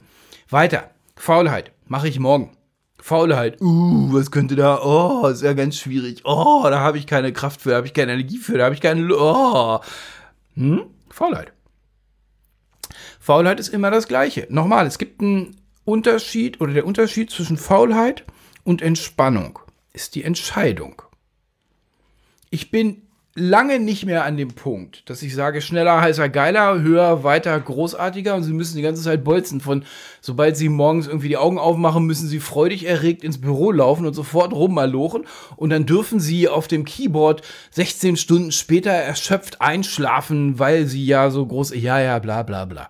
Weiter. 0.50 0.92
Faulheit. 1.16 1.72
Mache 1.88 2.08
ich 2.08 2.20
morgen. 2.20 2.52
Faulheit, 3.00 3.62
uh, 3.62 4.12
was 4.12 4.32
könnte 4.32 4.56
da, 4.56 4.82
oh, 4.84 5.28
ist 5.28 5.44
ja 5.44 5.54
ganz 5.54 5.78
schwierig, 5.78 6.24
oh, 6.26 6.66
da 6.66 6.80
habe 6.80 6.98
ich 6.98 7.06
keine 7.08 7.32
Kraft 7.32 7.62
für, 7.62 7.70
da 7.70 7.76
habe 7.78 7.88
ich 7.88 7.94
keine 7.94 8.12
Energie 8.12 8.38
für, 8.38 8.58
da 8.58 8.66
habe 8.66 8.76
ich 8.76 8.82
keine, 8.82 9.08
oh. 9.16 9.80
Hm? 10.56 10.82
Faulheit. 11.10 11.54
Faulheit 13.28 13.60
ist 13.60 13.68
immer 13.68 13.92
das 13.92 14.08
Gleiche. 14.08 14.48
Nochmal, 14.50 14.88
es 14.88 14.98
gibt 14.98 15.20
einen 15.20 15.58
Unterschied 15.84 16.62
oder 16.62 16.72
der 16.72 16.86
Unterschied 16.86 17.30
zwischen 17.30 17.58
Faulheit 17.58 18.24
und 18.64 18.82
Entspannung 18.82 19.60
ist 19.92 20.16
die 20.16 20.24
Entscheidung. 20.24 21.02
Ich 22.52 22.72
bin 22.72 23.02
lange 23.36 23.82
nicht 23.82 24.06
mehr 24.06 24.24
an 24.24 24.38
dem 24.38 24.54
Punkt, 24.54 25.10
dass 25.10 25.24
ich 25.24 25.36
sage, 25.36 25.62
schneller, 25.62 26.00
heißer, 26.00 26.30
geiler, 26.30 26.80
höher, 26.80 27.26
weiter, 27.26 27.60
großartiger 27.60 28.34
und 28.34 28.44
sie 28.44 28.54
müssen 28.54 28.78
die 28.78 28.82
ganze 28.82 29.04
Zeit 29.04 29.26
bolzen 29.26 29.60
von, 29.60 29.84
sobald 30.22 30.56
sie 30.56 30.70
morgens 30.70 31.08
irgendwie 31.08 31.28
die 31.28 31.36
Augen 31.36 31.60
aufmachen, 31.60 32.06
müssen 32.06 32.30
sie 32.30 32.40
freudig 32.40 32.86
erregt 32.86 33.26
ins 33.26 33.42
Büro 33.42 33.74
laufen 33.74 34.06
und 34.06 34.14
sofort 34.14 34.54
rummalochen 34.54 35.26
und 35.58 35.70
dann 35.72 35.86
dürfen 35.86 36.22
sie 36.22 36.48
auf 36.48 36.70
dem 36.70 36.86
Keyboard 36.86 37.42
16 37.72 38.16
Stunden 38.16 38.54
später 38.54 38.92
erschöpft 38.92 39.60
einschlafen, 39.60 40.60
weil 40.60 40.86
sie 40.86 41.06
ja 41.06 41.30
so 41.30 41.46
groß, 41.46 41.76
ja, 41.76 42.00
ja, 42.00 42.20
bla, 42.20 42.44
bla, 42.44 42.64
bla. 42.64 42.90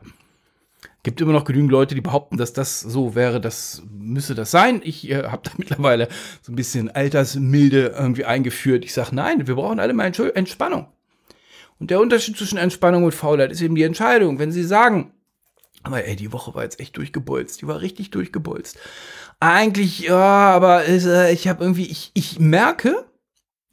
Gibt 1.07 1.21
immer 1.21 1.31
noch 1.31 1.45
genügend 1.45 1.71
Leute, 1.71 1.95
die 1.95 2.01
behaupten, 2.01 2.35
dass 2.35 2.51
das 2.51 2.81
so 2.81 3.15
wäre, 3.15 3.39
das 3.39 3.81
müsse 3.89 4.35
das 4.35 4.51
sein. 4.51 4.81
Ich 4.83 5.09
äh, 5.09 5.23
habe 5.23 5.41
da 5.41 5.51
mittlerweile 5.57 6.09
so 6.41 6.51
ein 6.51 6.57
bisschen 6.57 6.89
Altersmilde 6.89 7.95
irgendwie 7.97 8.25
eingeführt. 8.25 8.83
Ich 8.83 8.93
sage, 8.93 9.15
nein, 9.15 9.47
wir 9.47 9.55
brauchen 9.55 9.79
alle 9.79 9.93
mal 9.93 10.11
Entspannung. 10.33 10.87
Und 11.79 11.91
der 11.91 12.01
Unterschied 12.01 12.35
zwischen 12.35 12.57
Entspannung 12.57 13.05
und 13.05 13.15
Faulheit 13.15 13.53
ist 13.53 13.61
eben 13.61 13.75
die 13.75 13.83
Entscheidung. 13.83 14.37
Wenn 14.37 14.51
Sie 14.51 14.65
sagen, 14.65 15.13
aber 15.81 16.03
ey, 16.03 16.17
die 16.17 16.33
Woche 16.33 16.53
war 16.53 16.63
jetzt 16.63 16.81
echt 16.81 16.97
durchgebolzt, 16.97 17.61
die 17.61 17.67
war 17.67 17.79
richtig 17.79 18.11
durchgebolzt. 18.11 18.77
Eigentlich, 19.39 19.99
ja, 19.99 20.17
aber 20.17 20.89
äh, 20.89 21.31
ich 21.31 21.47
habe 21.47 21.63
irgendwie, 21.63 21.85
ich, 21.85 22.11
ich 22.15 22.37
merke, 22.37 23.05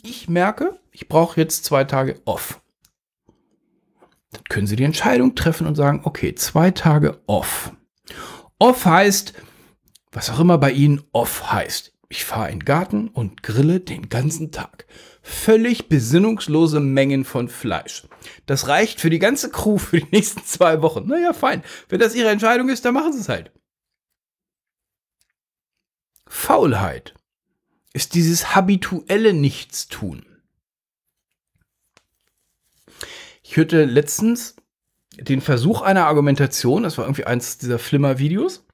ich 0.05 0.29
merke, 0.29 0.79
ich 0.93 1.09
brauche 1.09 1.41
jetzt 1.41 1.65
zwei 1.65 1.83
Tage 1.83 2.21
off 2.27 2.61
dann 4.35 4.45
können 4.45 4.67
Sie 4.67 4.77
die 4.77 4.85
Entscheidung 4.85 5.35
treffen 5.35 5.67
und 5.67 5.75
sagen, 5.75 6.03
okay, 6.05 6.35
zwei 6.35 6.71
Tage 6.71 7.23
off. 7.27 7.73
Off 8.59 8.85
heißt, 8.85 9.35
was 10.13 10.31
auch 10.31 10.41
immer 10.41 10.59
bei 10.59 10.71
Ihnen 10.71 11.03
off 11.13 11.51
heißt. 11.53 11.93
Ich 12.09 12.25
fahre 12.25 12.51
in 12.51 12.61
den 12.61 12.65
Garten 12.65 13.09
und 13.09 13.43
grille 13.43 13.81
den 13.81 14.09
ganzen 14.09 14.53
Tag. 14.53 14.87
Völlig 15.23 15.89
besinnungslose 15.89 16.79
Mengen 16.79 17.25
von 17.25 17.49
Fleisch. 17.49 18.07
Das 18.47 18.69
reicht 18.69 19.01
für 19.01 19.11
die 19.11 19.19
ganze 19.19 19.51
Crew 19.51 19.79
für 19.79 20.01
die 20.01 20.09
nächsten 20.13 20.45
zwei 20.45 20.83
Wochen. 20.83 21.09
Naja, 21.09 21.33
fein. 21.33 21.65
Wenn 21.89 22.01
das 22.01 22.15
Ihre 22.15 22.31
Entscheidung 22.31 22.69
ist, 22.69 22.85
dann 22.85 22.95
machen 22.95 23.13
Sie 23.13 23.21
es 23.21 23.29
halt. 23.29 23.53
Faulheit 26.27 27.15
ist 27.93 28.15
dieses 28.15 28.55
habituelle 28.55 29.33
Nichtstun. 29.33 30.27
Ich 33.47 33.59
hörte 33.59 33.85
letztens 33.85 34.57
den 35.19 35.43
Versuch 35.43 35.83
einer 35.83 36.07
Argumentation, 36.07 36.83
das 36.83 36.97
war 36.97 37.05
irgendwie 37.05 37.27
eins 37.27 37.59
dieser 37.59 37.79
Flimmer-Videos, 37.79 38.67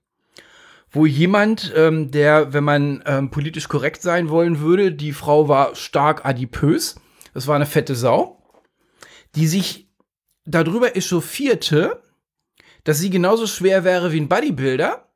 wo 0.93 1.07
jemand, 1.07 1.73
ähm, 1.77 2.11
der, 2.13 2.53
wenn 2.53 2.65
man 2.65 3.03
ähm, 3.05 3.31
politisch 3.31 3.69
korrekt 3.69 4.01
sein 4.01 4.29
wollen 4.29 4.61
würde, 4.61 4.93
die 4.93 5.13
Frau 5.13 5.49
war 5.49 5.75
stark 5.75 6.25
adipös, 6.25 6.97
das 7.35 7.47
war 7.47 7.57
eine 7.57 7.67
fette 7.67 7.95
Sau, 7.97 8.43
die 9.35 9.49
sich 9.49 9.89
darüber 10.45 10.97
echauffierte, 10.97 12.01
dass 12.85 12.99
sie 12.99 13.11
genauso 13.11 13.47
schwer 13.47 13.85
wäre 13.85 14.13
wie 14.13 14.21
ein 14.21 14.29
Bodybuilder, 14.29 15.09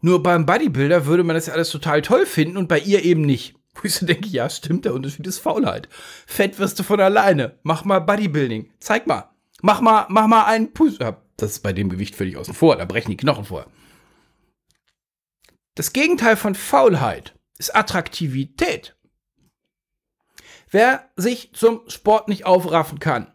nur 0.00 0.22
beim 0.22 0.46
Bodybuilder 0.46 1.06
würde 1.06 1.24
man 1.24 1.34
das 1.34 1.46
ja 1.46 1.54
alles 1.54 1.70
total 1.70 2.02
toll 2.02 2.26
finden 2.26 2.56
und 2.56 2.68
bei 2.68 2.80
ihr 2.80 3.04
eben 3.04 3.22
nicht. 3.22 3.55
Wo 3.76 3.84
ich 3.84 3.94
so 3.94 4.06
denke, 4.06 4.28
ja, 4.28 4.48
stimmt, 4.48 4.84
der 4.84 4.94
Unterschied 4.94 5.26
ist 5.26 5.38
Faulheit. 5.38 5.88
Fett 6.26 6.58
wirst 6.58 6.78
du 6.78 6.82
von 6.82 7.00
alleine. 7.00 7.58
Mach 7.62 7.84
mal 7.84 8.00
Bodybuilding. 8.00 8.72
Zeig 8.80 9.06
mal. 9.06 9.30
Mach 9.62 9.80
mal, 9.80 10.06
mach 10.08 10.26
mal 10.26 10.44
einen 10.44 10.72
Push-Up. 10.72 11.22
Das 11.36 11.52
ist 11.52 11.60
bei 11.60 11.72
dem 11.72 11.90
Gewicht 11.90 12.16
völlig 12.16 12.36
außen 12.36 12.54
vor. 12.54 12.76
Da 12.76 12.84
brechen 12.84 13.10
die 13.10 13.16
Knochen 13.16 13.44
vor. 13.44 13.66
Das 15.74 15.92
Gegenteil 15.92 16.36
von 16.36 16.54
Faulheit 16.54 17.34
ist 17.58 17.74
Attraktivität. 17.76 18.96
Wer 20.70 21.10
sich 21.16 21.52
zum 21.52 21.82
Sport 21.88 22.28
nicht 22.28 22.46
aufraffen 22.46 22.98
kann. 22.98 23.32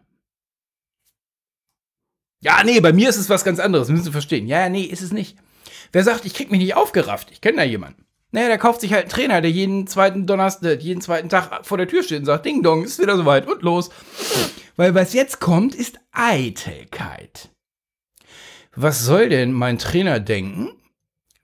Ja, 2.40 2.64
nee, 2.64 2.80
bei 2.80 2.92
mir 2.92 3.08
ist 3.08 3.16
es 3.16 3.30
was 3.30 3.44
ganz 3.44 3.60
anderes, 3.60 3.88
müssen 3.88 4.04
Sie 4.04 4.12
verstehen. 4.12 4.48
Ja, 4.48 4.68
nee, 4.68 4.82
ist 4.82 5.00
es 5.00 5.12
nicht. 5.12 5.38
Wer 5.92 6.02
sagt, 6.02 6.24
ich 6.24 6.34
krieg 6.34 6.50
mich 6.50 6.60
nicht 6.60 6.74
aufgerafft, 6.74 7.30
ich 7.30 7.40
kenne 7.40 7.58
da 7.58 7.62
jemanden. 7.62 8.04
Naja, 8.32 8.48
der 8.48 8.58
kauft 8.58 8.80
sich 8.80 8.94
halt 8.94 9.04
einen 9.04 9.12
Trainer, 9.12 9.40
der 9.42 9.50
jeden 9.50 9.86
zweiten 9.86 10.26
Donnerstag, 10.26 10.82
jeden 10.82 11.02
zweiten 11.02 11.28
Tag 11.28 11.66
vor 11.66 11.76
der 11.76 11.86
Tür 11.86 12.02
steht 12.02 12.20
und 12.20 12.24
sagt, 12.24 12.46
Ding 12.46 12.62
Dong, 12.62 12.82
ist 12.82 12.98
wieder 12.98 13.16
soweit 13.16 13.46
und 13.46 13.62
los. 13.62 13.90
Weil 14.76 14.94
was 14.94 15.12
jetzt 15.12 15.38
kommt, 15.38 15.74
ist 15.74 16.00
Eitelkeit. 16.12 17.50
Was 18.74 19.04
soll 19.04 19.28
denn 19.28 19.52
mein 19.52 19.76
Trainer 19.76 20.18
denken, 20.18 20.70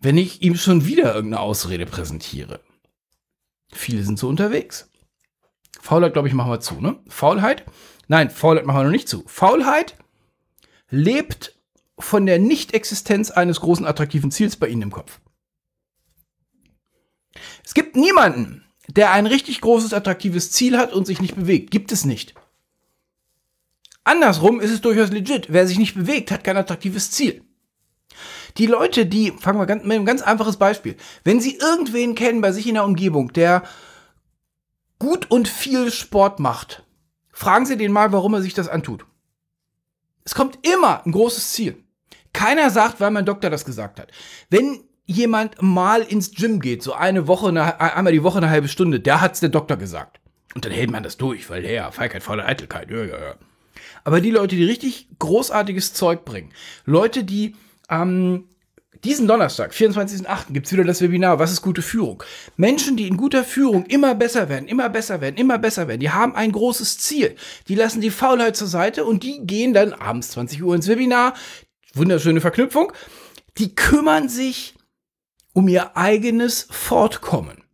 wenn 0.00 0.16
ich 0.16 0.40
ihm 0.40 0.56
schon 0.56 0.86
wieder 0.86 1.14
irgendeine 1.14 1.42
Ausrede 1.42 1.84
präsentiere? 1.84 2.60
Viele 3.70 4.02
sind 4.02 4.18
so 4.18 4.26
unterwegs. 4.26 4.90
Faulheit, 5.82 6.14
glaube 6.14 6.28
ich, 6.28 6.34
machen 6.34 6.50
wir 6.50 6.60
zu, 6.60 6.80
ne? 6.80 6.98
Faulheit? 7.08 7.66
Nein, 8.06 8.30
Faulheit 8.30 8.64
machen 8.64 8.78
wir 8.78 8.84
noch 8.84 8.90
nicht 8.90 9.10
zu. 9.10 9.24
Faulheit 9.26 9.94
lebt 10.88 11.54
von 11.98 12.24
der 12.24 12.38
Nichtexistenz 12.38 13.30
eines 13.30 13.60
großen 13.60 13.84
attraktiven 13.84 14.30
Ziels 14.30 14.56
bei 14.56 14.68
Ihnen 14.68 14.82
im 14.82 14.90
Kopf. 14.90 15.20
Es 17.64 17.74
gibt 17.74 17.96
niemanden, 17.96 18.64
der 18.88 19.12
ein 19.12 19.26
richtig 19.26 19.60
großes, 19.60 19.92
attraktives 19.92 20.50
Ziel 20.50 20.78
hat 20.78 20.92
und 20.92 21.06
sich 21.06 21.20
nicht 21.20 21.36
bewegt. 21.36 21.70
Gibt 21.70 21.92
es 21.92 22.04
nicht. 22.04 22.34
Andersrum 24.04 24.60
ist 24.60 24.70
es 24.70 24.80
durchaus 24.80 25.10
legit. 25.10 25.52
Wer 25.52 25.66
sich 25.66 25.78
nicht 25.78 25.94
bewegt, 25.94 26.30
hat 26.30 26.44
kein 26.44 26.56
attraktives 26.56 27.10
Ziel. 27.10 27.44
Die 28.56 28.66
Leute, 28.66 29.04
die, 29.04 29.32
fangen 29.32 29.58
wir 29.60 29.74
mit 29.76 29.84
einem 29.84 30.06
ganz 30.06 30.22
einfaches 30.22 30.56
Beispiel. 30.56 30.96
Wenn 31.24 31.40
Sie 31.40 31.56
irgendwen 31.56 32.14
kennen 32.14 32.40
bei 32.40 32.52
sich 32.52 32.66
in 32.66 32.74
der 32.74 32.84
Umgebung, 32.84 33.32
der 33.32 33.62
gut 34.98 35.30
und 35.30 35.46
viel 35.46 35.90
Sport 35.90 36.40
macht, 36.40 36.84
fragen 37.30 37.66
Sie 37.66 37.76
den 37.76 37.92
mal, 37.92 38.12
warum 38.12 38.34
er 38.34 38.42
sich 38.42 38.54
das 38.54 38.68
antut. 38.68 39.04
Es 40.24 40.34
kommt 40.34 40.58
immer 40.66 41.04
ein 41.04 41.12
großes 41.12 41.50
Ziel. 41.50 41.84
Keiner 42.32 42.70
sagt, 42.70 43.00
weil 43.00 43.10
mein 43.10 43.26
Doktor 43.26 43.50
das 43.50 43.64
gesagt 43.64 44.00
hat. 44.00 44.10
Wenn 44.50 44.87
jemand 45.08 45.60
mal 45.62 46.02
ins 46.02 46.32
Gym 46.32 46.60
geht, 46.60 46.82
so 46.82 46.92
eine 46.92 47.26
Woche, 47.26 47.48
eine, 47.48 47.80
einmal 47.80 48.12
die 48.12 48.22
Woche 48.22 48.36
eine 48.36 48.50
halbe 48.50 48.68
Stunde, 48.68 49.00
der 49.00 49.22
hat's 49.22 49.40
der 49.40 49.48
Doktor 49.48 49.78
gesagt. 49.78 50.20
Und 50.54 50.64
dann 50.64 50.72
hält 50.72 50.90
man 50.90 51.02
das 51.02 51.16
durch, 51.16 51.48
weil 51.48 51.64
ja, 51.64 51.90
Feigheit, 51.90 52.22
faule 52.22 52.44
Eitelkeit, 52.44 52.90
ja, 52.90 53.04
ja, 53.04 53.18
ja. 53.18 53.34
Aber 54.04 54.20
die 54.20 54.30
Leute, 54.30 54.54
die 54.54 54.64
richtig 54.64 55.08
großartiges 55.18 55.94
Zeug 55.94 56.24
bringen, 56.26 56.52
Leute, 56.84 57.24
die 57.24 57.56
ähm, 57.88 58.44
diesen 59.02 59.26
Donnerstag, 59.26 59.72
24.08., 59.72 60.52
gibt's 60.52 60.72
wieder 60.72 60.84
das 60.84 61.00
Webinar, 61.00 61.38
was 61.38 61.52
ist 61.52 61.62
gute 61.62 61.82
Führung? 61.82 62.22
Menschen, 62.56 62.98
die 62.98 63.08
in 63.08 63.16
guter 63.16 63.44
Führung 63.44 63.86
immer 63.86 64.14
besser 64.14 64.50
werden, 64.50 64.68
immer 64.68 64.90
besser 64.90 65.22
werden, 65.22 65.36
immer 65.36 65.58
besser 65.58 65.88
werden, 65.88 66.00
die 66.00 66.10
haben 66.10 66.34
ein 66.34 66.52
großes 66.52 66.98
Ziel. 66.98 67.34
Die 67.68 67.74
lassen 67.74 68.02
die 68.02 68.10
Faulheit 68.10 68.56
zur 68.56 68.68
Seite 68.68 69.06
und 69.06 69.22
die 69.22 69.40
gehen 69.46 69.72
dann 69.72 69.94
abends 69.94 70.32
20 70.32 70.62
Uhr 70.62 70.74
ins 70.74 70.88
Webinar. 70.88 71.34
Wunderschöne 71.94 72.42
Verknüpfung. 72.42 72.92
Die 73.56 73.74
kümmern 73.74 74.28
sich 74.28 74.74
um 75.58 75.66
ihr 75.66 75.96
eigenes 75.96 76.68
Fortkommen. 76.70 77.64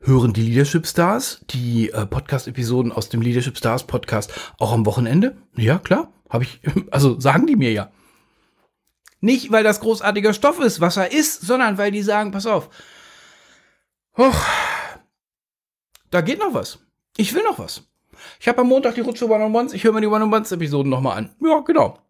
Hören 0.00 0.32
die 0.32 0.42
Leadership 0.42 0.84
Stars 0.84 1.44
die 1.48 1.90
äh, 1.90 2.06
Podcast-Episoden 2.06 2.90
aus 2.90 3.08
dem 3.08 3.22
Leadership 3.22 3.56
Stars 3.56 3.86
Podcast 3.86 4.32
auch 4.58 4.72
am 4.72 4.84
Wochenende? 4.84 5.36
Ja, 5.54 5.78
klar. 5.78 6.12
Habe 6.28 6.42
ich, 6.42 6.60
also 6.90 7.20
sagen 7.20 7.46
die 7.46 7.54
mir 7.54 7.70
ja. 7.70 7.92
Nicht, 9.20 9.52
weil 9.52 9.62
das 9.62 9.78
großartiger 9.78 10.34
Stoff 10.34 10.58
ist, 10.58 10.80
was 10.80 10.96
er 10.96 11.12
ist, 11.12 11.42
sondern 11.42 11.78
weil 11.78 11.92
die 11.92 12.02
sagen, 12.02 12.32
pass 12.32 12.46
auf, 12.46 12.68
hoch, 14.16 14.36
da 16.10 16.20
geht 16.20 16.40
noch 16.40 16.52
was. 16.52 16.80
Ich 17.16 17.32
will 17.32 17.44
noch 17.44 17.60
was. 17.60 17.84
Ich 18.40 18.48
habe 18.48 18.62
am 18.62 18.66
Montag 18.66 18.96
die 18.96 19.02
Rutsche 19.02 19.30
One-on-Ones, 19.30 19.72
ich 19.72 19.84
höre 19.84 19.92
mir 19.92 20.00
die 20.00 20.08
One-on-Ones-Episoden 20.08 20.90
nochmal 20.90 21.16
an. 21.16 21.30
Ja, 21.40 21.60
genau. 21.60 22.00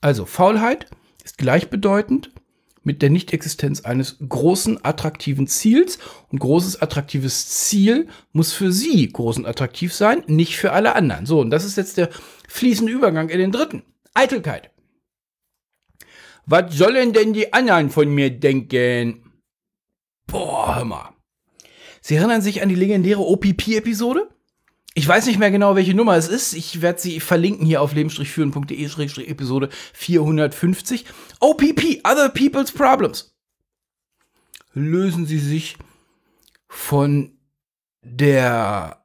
Also, 0.00 0.24
Faulheit 0.24 0.86
ist 1.22 1.36
gleichbedeutend 1.36 2.32
mit 2.82 3.02
der 3.02 3.10
Nichtexistenz 3.10 3.82
eines 3.82 4.16
großen, 4.26 4.84
attraktiven 4.84 5.46
Ziels. 5.46 5.98
Und 6.28 6.38
großes, 6.38 6.80
attraktives 6.80 7.48
Ziel 7.48 8.08
muss 8.32 8.52
für 8.52 8.72
Sie 8.72 9.08
groß 9.08 9.38
und 9.38 9.46
attraktiv 9.46 9.94
sein, 9.94 10.22
nicht 10.26 10.56
für 10.56 10.72
alle 10.72 10.94
anderen. 10.94 11.26
So, 11.26 11.40
und 11.40 11.50
das 11.50 11.64
ist 11.64 11.76
jetzt 11.76 11.96
der 11.96 12.10
fließende 12.48 12.92
Übergang 12.92 13.28
in 13.28 13.38
den 13.38 13.52
dritten. 13.52 13.82
Eitelkeit. 14.14 14.70
Was 16.46 16.74
sollen 16.74 17.12
denn 17.12 17.32
die 17.32 17.52
anderen 17.52 17.90
von 17.90 18.08
mir 18.08 18.30
denken? 18.30 19.30
Boah, 20.26 20.76
hör 20.76 20.84
mal. 20.84 21.14
Sie 22.00 22.16
erinnern 22.16 22.40
sich 22.40 22.62
an 22.62 22.68
die 22.68 22.74
legendäre 22.74 23.20
OPP-Episode? 23.20 24.28
Ich 24.94 25.06
weiß 25.06 25.26
nicht 25.26 25.38
mehr 25.38 25.50
genau, 25.50 25.76
welche 25.76 25.94
Nummer 25.94 26.16
es 26.16 26.28
ist. 26.28 26.52
Ich 26.52 26.82
werde 26.82 27.00
sie 27.00 27.20
verlinken 27.20 27.64
hier 27.64 27.80
auf 27.80 27.92
leben-führen.de-episode 27.92 29.68
450. 29.92 31.04
OPP, 31.38 32.00
Other 32.04 32.28
People's 32.28 32.72
Problems. 32.72 33.34
Lösen 34.72 35.26
Sie 35.26 35.38
sich 35.38 35.76
von 36.68 37.38
der 38.02 39.04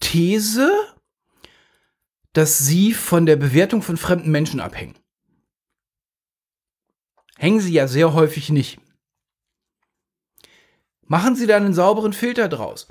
These, 0.00 0.70
dass 2.32 2.58
Sie 2.58 2.92
von 2.92 3.26
der 3.26 3.36
Bewertung 3.36 3.82
von 3.82 3.96
fremden 3.96 4.30
Menschen 4.30 4.60
abhängen 4.60 4.94
hängen 7.42 7.60
sie 7.60 7.72
ja 7.72 7.88
sehr 7.88 8.14
häufig 8.14 8.50
nicht. 8.50 8.80
Machen 11.02 11.34
Sie 11.34 11.48
da 11.48 11.56
einen 11.56 11.74
sauberen 11.74 12.12
Filter 12.12 12.48
draus. 12.48 12.86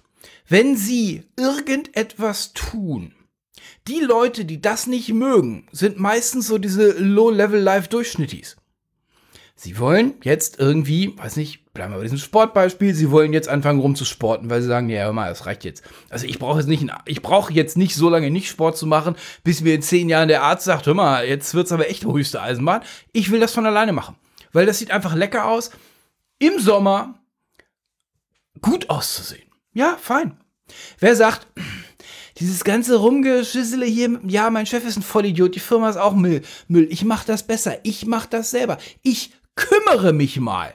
Wenn 0.48 0.76
Sie 0.76 1.24
irgendetwas 1.38 2.54
tun, 2.54 3.14
die 3.88 4.00
Leute, 4.00 4.46
die 4.46 4.62
das 4.62 4.88
nicht 4.88 5.14
mögen, 5.14 5.68
sind 5.72 6.00
meistens 6.00 6.48
so 6.48 6.58
diese 6.58 6.92
Low-Level-Life-Durchschnittis. 6.92 8.58
Sie 9.56 9.78
wollen 9.78 10.16
jetzt 10.24 10.60
irgendwie, 10.60 11.16
weiß 11.18 11.36
nicht, 11.36 11.72
bleiben 11.74 11.94
wir 11.94 11.98
bei 11.98 12.04
diesem 12.04 12.18
Sportbeispiel, 12.18 12.96
sie 12.96 13.12
wollen 13.12 13.32
jetzt 13.32 13.48
anfangen 13.48 13.80
rumzusporten, 13.80 14.50
weil 14.50 14.62
sie 14.62 14.68
sagen, 14.68 14.90
ja, 14.90 15.04
hör 15.04 15.14
mal, 15.14 15.30
das 15.30 15.46
reicht 15.46 15.64
jetzt. 15.64 15.84
Also 16.10 16.26
ich 16.26 16.40
brauche 16.40 16.58
jetzt 16.60 16.68
nicht, 16.68 16.88
jetzt 17.52 17.78
nicht 17.78 17.96
so 17.96 18.10
lange 18.10 18.32
nicht 18.32 18.50
Sport 18.50 18.76
zu 18.76 18.88
machen, 18.88 19.16
bis 19.44 19.62
mir 19.62 19.76
in 19.76 19.84
zehn 19.84 20.10
Jahren 20.10 20.30
der 20.30 20.42
Arzt 20.42 20.66
sagt, 20.66 20.88
hör 20.88 20.96
mal, 20.96 21.28
jetzt 21.28 21.54
wird's 21.54 21.72
aber 21.72 21.90
echt 21.90 22.06
höchste 22.06 22.42
Eisenbahn. 22.42 22.82
Ich 23.14 23.30
will 23.30 23.40
das 23.40 23.54
von 23.54 23.68
alleine 23.68 23.94
machen 23.94 24.16
weil 24.54 24.66
das 24.66 24.80
sieht 24.80 24.92
einfach 24.92 25.16
lecker 25.16 25.48
aus, 25.48 25.72
im 26.40 26.60
Sommer 26.60 27.20
gut 28.62 28.90
auszusehen. 28.90 29.51
Ja, 29.74 29.98
fein. 30.00 30.38
Wer 31.00 31.16
sagt, 31.16 31.48
dieses 32.38 32.64
ganze 32.64 32.98
Rumgeschissele 32.98 33.86
hier, 33.86 34.20
ja, 34.28 34.50
mein 34.50 34.66
Chef 34.66 34.86
ist 34.86 34.98
ein 34.98 35.04
Vollidiot, 35.04 35.56
die 35.56 35.60
Firma 35.60 35.90
ist 35.90 35.98
auch 35.98 36.14
Müll, 36.14 36.42
Müll, 36.68 36.88
ich 36.90 37.04
mach 37.04 37.24
das 37.24 37.46
besser, 37.46 37.78
ich 37.84 38.06
mach 38.06 38.26
das 38.26 38.52
selber, 38.52 38.78
ich 39.02 39.34
kümmere 39.56 40.14
mich 40.14 40.40
mal. 40.40 40.74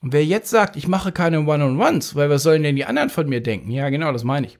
Und 0.00 0.12
wer 0.12 0.24
jetzt 0.24 0.50
sagt, 0.50 0.76
ich 0.76 0.86
mache 0.86 1.12
keine 1.12 1.40
One-on-Ones, 1.40 2.14
weil 2.14 2.28
was 2.28 2.42
sollen 2.42 2.62
denn 2.62 2.76
die 2.76 2.84
anderen 2.84 3.10
von 3.10 3.28
mir 3.28 3.42
denken? 3.42 3.70
Ja, 3.70 3.88
genau, 3.88 4.12
das 4.12 4.24
meine 4.24 4.46
ich. 4.46 4.58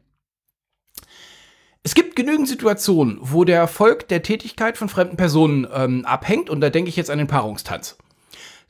Es 1.82 1.94
gibt 1.94 2.16
genügend 2.16 2.48
Situationen, 2.48 3.18
wo 3.20 3.44
der 3.44 3.58
Erfolg 3.58 4.08
der 4.08 4.22
Tätigkeit 4.22 4.78
von 4.78 4.88
fremden 4.88 5.18
Personen 5.18 5.66
ähm, 5.70 6.06
abhängt. 6.06 6.48
Und 6.48 6.62
da 6.62 6.70
denke 6.70 6.88
ich 6.88 6.96
jetzt 6.96 7.10
an 7.10 7.18
den 7.18 7.26
Paarungstanz. 7.26 7.98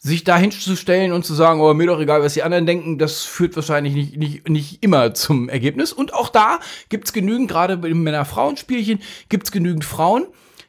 Sich 0.07 0.23
da 0.23 0.37
hinzustellen 0.37 1.13
und 1.13 1.25
zu 1.25 1.33
sagen, 1.33 1.61
oh, 1.61 1.73
mir 1.73 1.87
doch 1.87 1.99
egal, 1.99 2.23
was 2.23 2.35
die 2.35 2.43
anderen 2.43 2.67
denken, 2.67 2.99
das 2.99 3.23
führt 3.23 3.57
wahrscheinlich 3.57 3.95
nicht, 3.95 4.17
nicht, 4.19 4.49
nicht 4.51 4.83
immer 4.83 5.15
zum 5.15 5.49
Ergebnis. 5.49 5.95
Und 5.95 6.13
auch 6.13 6.29
da 6.29 6.61
gibt 6.91 7.07
es 7.07 7.15
genügend, 7.15 7.49
gerade 7.49 7.81
im 7.89 8.03
Männer-Frauen-Spielchen, 8.03 9.01
gibt 9.31 9.47
es 9.47 9.51
genügend 9.51 9.87
Frauen, 9.87 10.27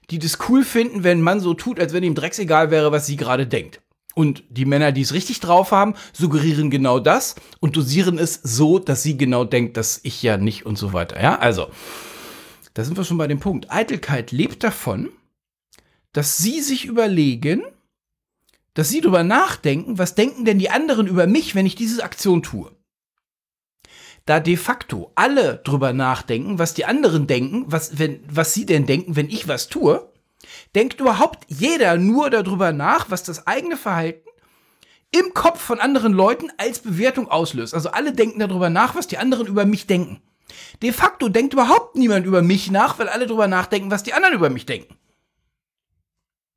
die 0.10 0.20
das 0.20 0.38
cool 0.48 0.64
finden, 0.64 1.04
wenn 1.04 1.20
man 1.20 1.42
so 1.42 1.54
tut, 1.54 1.82
als 1.82 1.92
wenn 1.92 2.04
ihm 2.04 2.16
drecksegal 2.16 2.72
wäre, 2.72 2.94
was 2.94 3.08
sie 3.08 3.18
gerade 3.18 3.46
denkt. 3.46 3.82
Und 4.14 4.46
die 4.50 4.64
Männer, 4.64 4.94
die 4.94 5.02
es 5.02 5.14
richtig 5.14 5.42
drauf 5.42 5.72
haben, 5.72 5.96
suggerieren 6.14 6.70
genau 6.70 7.00
das 7.00 7.36
und 7.60 7.76
dosieren 7.76 8.18
es 8.18 8.40
so, 8.42 8.80
dass 8.80 9.04
sie 9.04 9.18
genau 9.18 9.44
denkt, 9.44 9.76
dass 9.76 10.00
ich 10.04 10.24
ja 10.24 10.38
nicht 10.38 10.66
und 10.66 10.78
so 10.78 10.94
weiter. 10.94 11.22
Ja, 11.22 11.38
also 11.38 11.68
da 12.74 12.86
sind 12.86 12.96
wir 12.96 13.04
schon 13.04 13.18
bei 13.18 13.28
dem 13.28 13.42
Punkt. 13.42 13.70
Eitelkeit 13.70 14.32
lebt 14.32 14.64
davon, 14.64 15.10
dass 16.14 16.38
sie 16.38 16.62
sich 16.62 16.86
überlegen, 16.86 17.64
dass 18.76 18.90
sie 18.90 19.02
darüber 19.02 19.24
nachdenken, 19.24 19.98
was 19.98 20.14
denken 20.14 20.46
denn 20.46 20.60
die 20.60 20.70
anderen 20.70 21.08
über 21.08 21.26
mich, 21.26 21.56
wenn 21.56 21.66
ich 21.66 21.76
diese 21.76 22.04
Aktion 22.04 22.44
tue. 22.44 22.72
Da 24.26 24.40
de 24.40 24.58
facto 24.58 25.12
alle 25.16 25.58
drüber 25.64 25.94
nachdenken, 25.94 26.60
was 26.60 26.74
die 26.74 26.86
anderen 26.86 27.26
denken, 27.26 27.66
was, 27.68 27.98
wenn, 27.98 28.24
was 28.30 28.54
sie 28.54 28.66
denn 28.66 28.86
denken, 28.86 29.16
wenn 29.16 29.30
ich 29.30 29.48
was 29.48 29.70
tue, 29.70 30.12
denkt 30.76 31.00
überhaupt 31.00 31.46
jeder 31.48 31.98
nur 31.98 32.30
darüber 32.30 32.72
nach, 32.72 33.10
was 33.10 33.24
das 33.24 33.48
eigene 33.48 33.78
Verhalten 33.78 34.28
im 35.12 35.34
Kopf 35.34 35.62
von 35.62 35.80
anderen 35.80 36.12
Leuten 36.12 36.52
als 36.58 36.80
Bewertung 36.80 37.30
auslöst. 37.30 37.74
Also 37.74 37.92
alle 37.92 38.12
denken 38.12 38.40
darüber 38.40 38.70
nach, 38.70 38.96
was 38.96 39.08
die 39.08 39.18
anderen 39.18 39.48
über 39.48 39.66
mich 39.66 39.88
denken. 39.88 40.22
De 40.82 40.92
facto 40.92 41.30
denkt 41.30 41.54
überhaupt 41.54 41.96
niemand 41.96 42.26
über 42.26 42.42
mich 42.42 42.70
nach, 42.72 43.00
weil 43.00 43.08
alle 43.08 43.28
drüber 43.28 43.48
nachdenken, 43.48 43.92
was 43.92 44.04
die 44.04 44.14
anderen 44.14 44.36
über 44.36 44.50
mich 44.50 44.66
denken. 44.66 44.98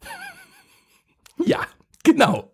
ja, 1.45 1.61
genau. 2.09 2.51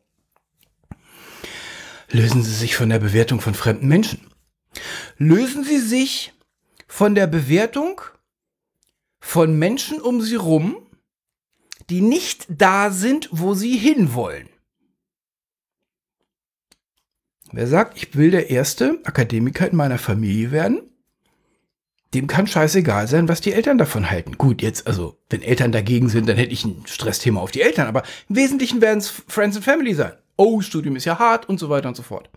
Lösen 2.11 2.43
Sie 2.43 2.55
sich 2.55 2.77
von 2.77 2.89
der 2.89 2.99
Bewertung 2.99 3.41
von 3.41 3.55
fremden 3.55 3.89
Menschen. 3.89 4.21
Lösen 5.17 5.65
Sie 5.65 5.79
sich 5.79 6.33
von 6.87 7.15
der 7.15 7.27
Bewertung 7.27 8.01
von 9.21 9.59
Menschen 9.59 10.01
um 10.01 10.21
Sie 10.21 10.35
rum, 10.35 10.87
die 11.89 12.01
nicht 12.01 12.47
da 12.49 12.91
sind, 12.91 13.29
wo 13.31 13.55
Sie 13.55 13.77
hinwollen. 13.77 14.49
Wer 17.53 17.69
sagt, 17.69 17.97
ich 17.97 18.17
will 18.17 18.33
der 18.33 18.51
erste 18.51 19.01
Akademiker 19.05 19.69
in 19.71 19.77
meiner 19.77 19.99
Familie 19.99 20.51
werden, 20.51 20.94
dem 22.15 22.27
kann 22.27 22.47
scheißegal 22.47 23.09
sein, 23.09 23.29
was 23.29 23.41
die 23.41 23.53
Eltern 23.53 23.77
davon 23.77 24.11
halten. 24.11 24.39
Gut, 24.39 24.63
jetzt, 24.63 24.87
also, 24.87 25.19
wenn 25.29 25.43
Eltern 25.43 25.73
dagegen 25.73 26.09
sind, 26.09 26.29
dann 26.29 26.37
hätte 26.37 26.53
ich 26.53 26.65
ein 26.65 26.83
Stressthema 26.87 27.41
auf 27.41 27.51
die 27.51 27.63
Eltern, 27.63 27.89
aber 27.89 28.05
im 28.29 28.37
Wesentlichen 28.37 28.81
werden 28.81 28.99
es 28.99 29.09
Friends 29.09 29.57
and 29.57 29.65
Family 29.65 29.95
sein. 29.95 30.13
Oh, 30.37 30.61
Studium 30.61 30.97
ist 30.97 31.05
ja 31.05 31.19
hart 31.19 31.49
und 31.49 31.59
so 31.59 31.69
weiter 31.71 31.89
und 31.89 31.97
so 31.97 32.03
fort. 32.03 32.31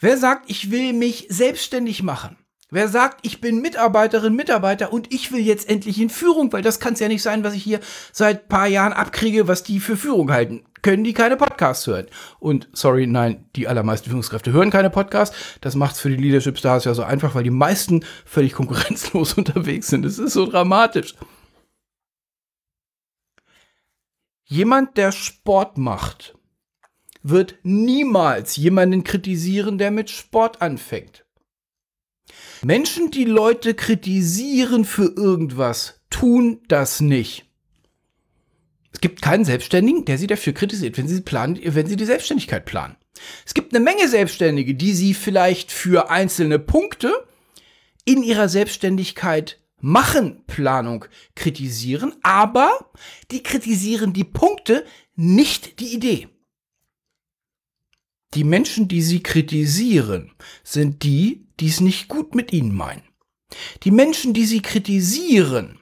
Wer 0.00 0.16
sagt, 0.16 0.50
ich 0.50 0.70
will 0.70 0.92
mich 0.92 1.26
selbstständig 1.28 2.02
machen? 2.02 2.36
Wer 2.70 2.88
sagt, 2.88 3.18
ich 3.22 3.40
bin 3.40 3.60
Mitarbeiterin, 3.60 4.34
Mitarbeiter 4.34 4.92
und 4.92 5.12
ich 5.12 5.30
will 5.30 5.40
jetzt 5.40 5.68
endlich 5.68 6.00
in 6.00 6.08
Führung, 6.08 6.52
weil 6.52 6.62
das 6.62 6.80
kann 6.80 6.94
es 6.94 7.00
ja 7.00 7.08
nicht 7.08 7.22
sein, 7.22 7.44
was 7.44 7.54
ich 7.54 7.62
hier 7.62 7.80
seit 8.12 8.48
paar 8.48 8.66
Jahren 8.66 8.94
abkriege, 8.94 9.46
was 9.46 9.62
die 9.62 9.78
für 9.78 9.96
Führung 9.96 10.32
halten 10.32 10.64
können 10.82 11.04
die 11.04 11.12
keine 11.12 11.36
Podcasts 11.36 11.86
hören. 11.86 12.06
Und 12.40 12.68
sorry, 12.72 13.06
nein, 13.06 13.48
die 13.56 13.68
allermeisten 13.68 14.10
Führungskräfte 14.10 14.52
hören 14.52 14.70
keine 14.70 14.90
Podcasts. 14.90 15.36
Das 15.60 15.76
macht 15.76 15.94
es 15.94 16.00
für 16.00 16.10
die 16.10 16.16
Leadership 16.16 16.58
Stars 16.58 16.84
ja 16.84 16.94
so 16.94 17.02
einfach, 17.02 17.34
weil 17.34 17.44
die 17.44 17.50
meisten 17.50 18.04
völlig 18.24 18.52
konkurrenzlos 18.54 19.34
unterwegs 19.34 19.88
sind. 19.88 20.04
Es 20.04 20.18
ist 20.18 20.34
so 20.34 20.46
dramatisch. 20.46 21.14
Jemand, 24.44 24.98
der 24.98 25.12
Sport 25.12 25.78
macht, 25.78 26.36
wird 27.22 27.54
niemals 27.62 28.56
jemanden 28.56 29.04
kritisieren, 29.04 29.78
der 29.78 29.90
mit 29.90 30.10
Sport 30.10 30.60
anfängt. 30.60 31.24
Menschen, 32.62 33.10
die 33.10 33.24
Leute 33.24 33.74
kritisieren 33.74 34.84
für 34.84 35.12
irgendwas, 35.16 36.00
tun 36.10 36.60
das 36.68 37.00
nicht. 37.00 37.51
Es 38.92 39.00
gibt 39.00 39.22
keinen 39.22 39.44
Selbstständigen, 39.44 40.04
der 40.04 40.18
sie 40.18 40.26
dafür 40.26 40.52
kritisiert, 40.52 40.98
wenn 40.98 41.08
sie, 41.08 41.20
planen, 41.20 41.58
wenn 41.62 41.86
sie 41.86 41.96
die 41.96 42.04
Selbstständigkeit 42.04 42.64
planen. 42.64 42.96
Es 43.46 43.54
gibt 43.54 43.74
eine 43.74 43.84
Menge 43.84 44.08
Selbstständige, 44.08 44.74
die 44.74 44.92
sie 44.92 45.14
vielleicht 45.14 45.72
für 45.72 46.10
einzelne 46.10 46.58
Punkte 46.58 47.12
in 48.04 48.22
ihrer 48.22 48.48
Selbstständigkeit 48.48 49.58
machen 49.80 50.44
Planung 50.46 51.06
kritisieren, 51.34 52.14
aber 52.22 52.90
die 53.30 53.42
kritisieren 53.42 54.12
die 54.12 54.24
Punkte, 54.24 54.84
nicht 55.14 55.80
die 55.80 55.94
Idee. 55.94 56.28
Die 58.34 58.44
Menschen, 58.44 58.88
die 58.88 59.02
sie 59.02 59.22
kritisieren, 59.22 60.32
sind 60.64 61.02
die, 61.02 61.46
die 61.60 61.68
es 61.68 61.80
nicht 61.80 62.08
gut 62.08 62.34
mit 62.34 62.52
ihnen 62.52 62.74
meinen. 62.74 63.02
Die 63.82 63.90
Menschen, 63.90 64.32
die 64.32 64.46
sie 64.46 64.62
kritisieren, 64.62 65.80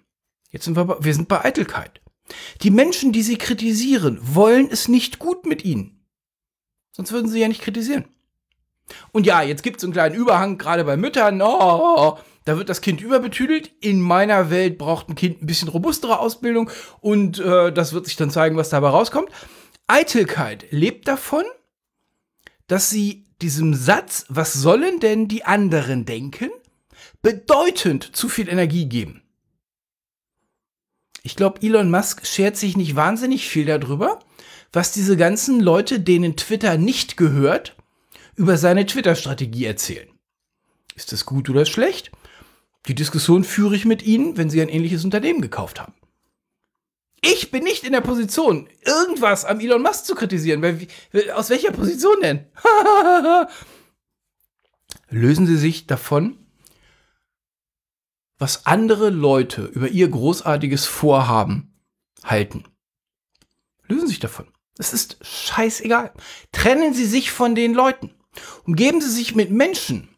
jetzt 0.50 0.64
sind 0.64 0.76
wir, 0.76 0.98
wir 1.00 1.14
sind 1.14 1.28
bei 1.28 1.44
Eitelkeit. 1.44 1.99
Die 2.62 2.70
Menschen, 2.70 3.12
die 3.12 3.22
sie 3.22 3.38
kritisieren, 3.38 4.18
wollen 4.22 4.68
es 4.70 4.88
nicht 4.88 5.18
gut 5.18 5.46
mit 5.46 5.64
ihnen. 5.64 6.04
Sonst 6.92 7.12
würden 7.12 7.28
sie 7.28 7.40
ja 7.40 7.48
nicht 7.48 7.62
kritisieren. 7.62 8.04
Und 9.12 9.26
ja, 9.26 9.42
jetzt 9.42 9.62
gibt 9.62 9.78
es 9.78 9.84
einen 9.84 9.92
kleinen 9.92 10.14
Überhang, 10.14 10.58
gerade 10.58 10.84
bei 10.84 10.96
Müttern. 10.96 11.40
Oh, 11.42 12.18
da 12.44 12.56
wird 12.56 12.68
das 12.68 12.80
Kind 12.80 13.00
überbetüdelt. 13.00 13.70
In 13.80 14.00
meiner 14.00 14.50
Welt 14.50 14.78
braucht 14.78 15.08
ein 15.08 15.14
Kind 15.14 15.42
ein 15.42 15.46
bisschen 15.46 15.68
robustere 15.68 16.18
Ausbildung 16.18 16.70
und 17.00 17.38
äh, 17.38 17.72
das 17.72 17.92
wird 17.92 18.06
sich 18.06 18.16
dann 18.16 18.30
zeigen, 18.30 18.56
was 18.56 18.70
dabei 18.70 18.88
rauskommt. 18.88 19.30
Eitelkeit 19.86 20.66
lebt 20.70 21.08
davon, 21.08 21.44
dass 22.66 22.90
sie 22.90 23.26
diesem 23.42 23.74
Satz, 23.74 24.26
was 24.28 24.52
sollen 24.52 25.00
denn 25.00 25.28
die 25.28 25.44
anderen 25.44 26.04
denken, 26.04 26.50
bedeutend 27.22 28.14
zu 28.16 28.28
viel 28.28 28.48
Energie 28.48 28.86
geben. 28.86 29.22
Ich 31.22 31.36
glaube, 31.36 31.60
Elon 31.62 31.90
Musk 31.90 32.26
schert 32.26 32.56
sich 32.56 32.76
nicht 32.76 32.96
wahnsinnig 32.96 33.48
viel 33.48 33.66
darüber, 33.66 34.20
was 34.72 34.92
diese 34.92 35.16
ganzen 35.16 35.60
Leute, 35.60 36.00
denen 36.00 36.36
Twitter 36.36 36.78
nicht 36.78 37.16
gehört, 37.16 37.76
über 38.36 38.56
seine 38.56 38.86
Twitter-Strategie 38.86 39.64
erzählen. 39.64 40.08
Ist 40.94 41.12
das 41.12 41.26
gut 41.26 41.50
oder 41.50 41.66
schlecht? 41.66 42.10
Die 42.86 42.94
Diskussion 42.94 43.44
führe 43.44 43.76
ich 43.76 43.84
mit 43.84 44.02
Ihnen, 44.02 44.36
wenn 44.36 44.48
Sie 44.48 44.62
ein 44.62 44.68
ähnliches 44.68 45.04
Unternehmen 45.04 45.42
gekauft 45.42 45.80
haben. 45.80 45.94
Ich 47.22 47.50
bin 47.50 47.64
nicht 47.64 47.84
in 47.84 47.92
der 47.92 48.00
Position, 48.00 48.68
irgendwas 48.82 49.44
am 49.44 49.60
Elon 49.60 49.82
Musk 49.82 50.06
zu 50.06 50.14
kritisieren. 50.14 50.64
Aus 51.34 51.50
welcher 51.50 51.72
Position 51.72 52.16
denn? 52.22 52.46
Lösen 55.10 55.46
Sie 55.46 55.58
sich 55.58 55.86
davon, 55.86 56.38
was 58.40 58.66
andere 58.66 59.10
Leute 59.10 59.66
über 59.66 59.88
ihr 59.88 60.08
großartiges 60.08 60.86
Vorhaben 60.86 61.74
halten. 62.24 62.64
Lösen 63.86 64.06
Sie 64.06 64.14
sich 64.14 64.20
davon. 64.20 64.48
Es 64.78 64.92
ist 64.94 65.18
scheißegal. 65.22 66.12
Trennen 66.50 66.94
Sie 66.94 67.04
sich 67.04 67.30
von 67.30 67.54
den 67.54 67.74
Leuten. 67.74 68.10
Umgeben 68.64 69.02
Sie 69.02 69.10
sich 69.10 69.34
mit 69.34 69.50
Menschen, 69.50 70.08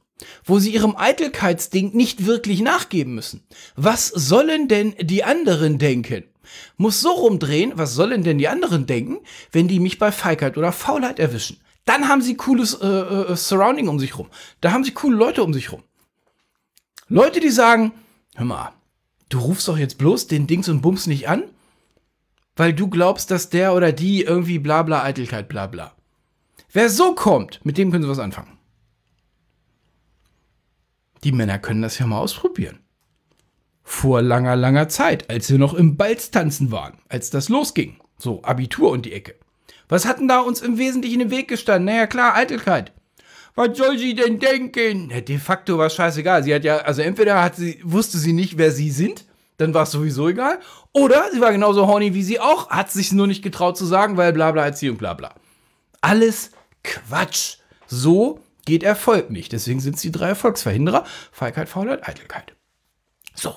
wo 0.45 0.61
Sie 0.61 0.73
Ihrem 0.73 0.97
Eitelkeitsding 0.97 1.97
nicht 1.97 2.25
wirklich 2.25 2.61
nachgeben 2.61 3.15
müssen. 3.15 3.45
Was 3.75 4.07
sollen 4.07 4.69
denn 4.69 4.95
die 5.01 5.25
anderen 5.25 5.79
denken? 5.79 6.25
Muss 6.77 7.01
so 7.01 7.11
rumdrehen, 7.11 7.73
was 7.77 7.95
sollen 7.95 8.23
denn 8.23 8.39
die 8.39 8.49
anderen 8.49 8.87
denken, 8.87 9.19
wenn 9.51 9.69
die 9.69 9.81
mich 9.81 9.99
bei 9.99 10.13
Feigheit 10.13 10.57
oder 10.57 10.71
Faulheit 10.71 11.19
erwischen? 11.19 11.61
Dann 11.85 12.09
haben 12.09 12.23
sie 12.23 12.37
cooles 12.37 12.75
äh, 12.75 12.87
äh, 12.87 13.37
Surrounding 13.37 13.89
um 13.89 13.99
sich 13.99 14.17
rum. 14.17 14.29
Da 14.61 14.71
haben 14.71 14.85
sie 14.85 14.93
coole 14.93 15.17
Leute 15.17 15.43
um 15.43 15.53
sich 15.53 15.73
rum. 15.73 15.83
Leute, 17.09 17.41
die 17.41 17.51
sagen, 17.51 17.93
hör 18.35 18.45
mal, 18.45 18.73
du 19.29 19.39
rufst 19.39 19.69
doch 19.69 19.79
jetzt 19.79 19.99
bloß 19.99 20.27
den 20.27 20.47
Dings 20.47 20.69
und 20.69 20.81
Bums 20.83 21.07
nicht 21.07 21.29
an, 21.29 21.45
weil 22.57 22.73
du 22.73 22.89
glaubst, 22.89 23.31
dass 23.31 23.51
der 23.51 23.75
oder 23.75 23.93
die 23.93 24.23
irgendwie 24.23 24.59
bla 24.59 24.83
bla 24.83 25.03
Eitelkeit 25.03 25.49
bla 25.49 25.67
bla. 25.67 25.93
Wer 26.73 26.89
so 26.89 27.15
kommt, 27.15 27.65
mit 27.65 27.79
dem 27.79 27.91
können 27.91 28.03
sie 28.03 28.09
was 28.09 28.19
anfangen. 28.19 28.59
Die 31.25 31.33
Männer 31.33 31.59
können 31.59 31.83
das 31.83 31.99
ja 31.99 32.07
mal 32.07 32.19
ausprobieren. 32.19 32.81
Vor 33.85 34.23
langer, 34.23 34.57
langer 34.57 34.89
Zeit, 34.89 35.29
als 35.31 35.51
wir 35.51 35.59
noch 35.59 35.75
im 35.75 35.97
Balztanzen 35.97 36.71
waren, 36.71 36.99
als 37.09 37.31
das 37.31 37.49
losging. 37.49 38.01
So, 38.17 38.43
Abitur 38.43 38.91
und 38.91 39.05
die 39.05 39.13
Ecke. 39.13 39.35
Was 39.89 40.07
hatten 40.07 40.29
da 40.29 40.41
uns 40.41 40.63
im 40.63 40.79
Wesentlichen 40.79 41.21
im 41.21 41.31
Weg 41.31 41.49
gestanden? 41.49 41.87
Naja, 41.87 42.07
klar, 42.07 42.35
Eitelkeit. 42.35 42.93
Was 43.55 43.77
soll 43.77 43.99
sie 43.99 44.15
denn 44.15 44.39
denken? 44.39 45.11
Ja, 45.11 45.21
de 45.21 45.39
facto 45.39 45.77
war 45.77 45.87
es 45.87 45.95
scheißegal. 45.95 46.43
Sie 46.43 46.55
hat 46.55 46.65
ja, 46.65 46.79
also 46.79 47.03
entweder 47.03 47.43
hat 47.43 47.57
sie, 47.57 47.81
wusste 47.85 48.19
sie 48.19 48.33
nicht, 48.33 48.57
wer 48.57 48.73
sie 48.73 48.91
sind, 48.91 49.27
dann 49.59 49.75
war 49.75 49.83
es 49.83 49.91
sowieso 49.91 50.29
egal. 50.29 50.59
Oder 50.93 51.31
sie 51.33 51.41
war 51.41 51.53
genauso 51.53 51.87
horny 51.87 52.15
wie 52.15 52.23
sie 52.23 52.41
auch, 52.41 52.71
hat 52.71 52.91
sich 52.91 53.13
nur 53.13 53.27
nicht 53.27 53.43
getraut 53.43 53.77
zu 53.77 53.85
sagen, 53.85 54.17
weil 54.17 54.33
bla 54.33 54.53
bla 54.53 54.65
Erziehung, 54.65 54.97
bla 54.97 55.15
bla. 55.15 55.35
Alles 56.01 56.53
Quatsch. 56.83 57.59
So 57.87 58.41
geht 58.65 58.83
Erfolg 58.83 59.31
nicht. 59.31 59.53
Deswegen 59.53 59.81
sind 59.81 59.97
es 59.97 60.03
die 60.03 60.13
drei 60.13 60.29
Erfolgsverhinderer. 60.29 61.05
Feigheit, 61.31 61.69
Faulheit, 61.69 62.09
Eitelkeit. 62.09 62.55
So. 63.35 63.57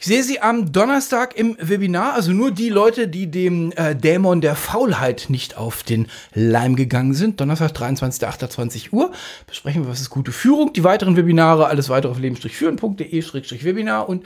Ich 0.00 0.06
sehe 0.06 0.22
Sie 0.22 0.40
am 0.40 0.70
Donnerstag 0.70 1.36
im 1.36 1.56
Webinar, 1.58 2.12
also 2.12 2.30
nur 2.30 2.52
die 2.52 2.68
Leute, 2.68 3.08
die 3.08 3.28
dem 3.28 3.72
äh, 3.72 3.96
Dämon 3.96 4.40
der 4.40 4.54
Faulheit 4.54 5.26
nicht 5.28 5.56
auf 5.56 5.82
den 5.82 6.06
Leim 6.32 6.76
gegangen 6.76 7.14
sind. 7.14 7.40
Donnerstag, 7.40 7.72
23.28 7.72 8.92
Uhr, 8.92 9.10
besprechen 9.48 9.82
wir, 9.82 9.90
was 9.90 10.00
ist 10.00 10.10
gute 10.10 10.30
Führung. 10.30 10.72
Die 10.72 10.84
weiteren 10.84 11.16
Webinare, 11.16 11.66
alles 11.66 11.88
weitere 11.88 12.12
auf 12.12 12.20
leben-führen.de-webinar 12.20 14.08
und 14.08 14.24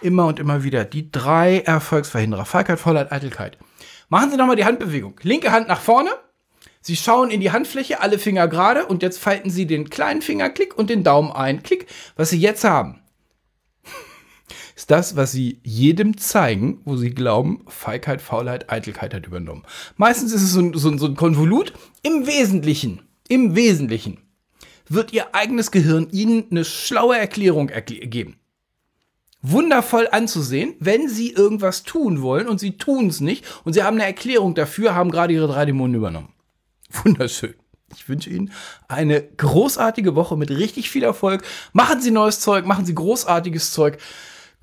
immer 0.00 0.26
und 0.26 0.40
immer 0.40 0.64
wieder 0.64 0.84
die 0.84 1.12
drei 1.12 1.60
Erfolgsverhinderer. 1.60 2.44
Feigheit, 2.44 2.80
Faulheit, 2.80 3.12
Eitelkeit. 3.12 3.58
Machen 4.08 4.32
Sie 4.32 4.36
nochmal 4.36 4.56
die 4.56 4.64
Handbewegung. 4.64 5.20
Linke 5.22 5.52
Hand 5.52 5.68
nach 5.68 5.82
vorne. 5.82 6.10
Sie 6.80 6.96
schauen 6.96 7.30
in 7.30 7.40
die 7.40 7.52
Handfläche, 7.52 8.00
alle 8.00 8.18
Finger 8.18 8.48
gerade 8.48 8.86
und 8.86 9.04
jetzt 9.04 9.20
falten 9.20 9.50
Sie 9.50 9.68
den 9.68 9.88
kleinen 9.88 10.20
Finger, 10.20 10.50
klick, 10.50 10.76
und 10.76 10.90
den 10.90 11.04
Daumen 11.04 11.30
ein, 11.30 11.62
klick. 11.62 11.86
Was 12.16 12.30
Sie 12.30 12.40
jetzt 12.40 12.64
haben, 12.64 13.01
ist 14.82 14.90
das, 14.90 15.14
was 15.14 15.30
sie 15.30 15.60
jedem 15.62 16.16
zeigen, 16.16 16.80
wo 16.84 16.96
sie 16.96 17.10
glauben, 17.10 17.64
Feigheit, 17.68 18.20
Faulheit, 18.20 18.68
Eitelkeit 18.68 19.14
hat 19.14 19.28
übernommen. 19.28 19.62
Meistens 19.96 20.32
ist 20.32 20.42
es 20.42 20.54
so 20.54 20.60
ein, 20.60 20.74
so, 20.74 20.98
so 20.98 21.06
ein 21.06 21.14
Konvolut. 21.14 21.72
Im 22.02 22.26
Wesentlichen, 22.26 23.00
im 23.28 23.54
Wesentlichen 23.54 24.18
wird 24.88 25.12
ihr 25.12 25.36
eigenes 25.36 25.70
Gehirn 25.70 26.08
ihnen 26.10 26.46
eine 26.50 26.64
schlaue 26.64 27.16
Erklärung 27.16 27.68
erkl 27.68 27.94
geben. 28.08 28.40
Wundervoll 29.40 30.08
anzusehen, 30.10 30.74
wenn 30.80 31.08
sie 31.08 31.30
irgendwas 31.30 31.84
tun 31.84 32.20
wollen 32.20 32.48
und 32.48 32.58
sie 32.58 32.76
tun 32.76 33.06
es 33.06 33.20
nicht 33.20 33.44
und 33.62 33.74
sie 33.74 33.84
haben 33.84 33.98
eine 33.98 34.06
Erklärung 34.06 34.56
dafür, 34.56 34.96
haben 34.96 35.12
gerade 35.12 35.32
ihre 35.32 35.46
drei 35.46 35.64
Dämonen 35.64 35.94
übernommen. 35.94 36.32
Wunderschön. 37.04 37.54
Ich 37.94 38.08
wünsche 38.08 38.30
Ihnen 38.30 38.50
eine 38.88 39.22
großartige 39.22 40.16
Woche 40.16 40.36
mit 40.36 40.50
richtig 40.50 40.90
viel 40.90 41.04
Erfolg. 41.04 41.44
Machen 41.72 42.00
Sie 42.00 42.10
neues 42.10 42.40
Zeug, 42.40 42.66
machen 42.66 42.84
Sie 42.84 42.94
großartiges 42.96 43.70
Zeug. 43.70 43.98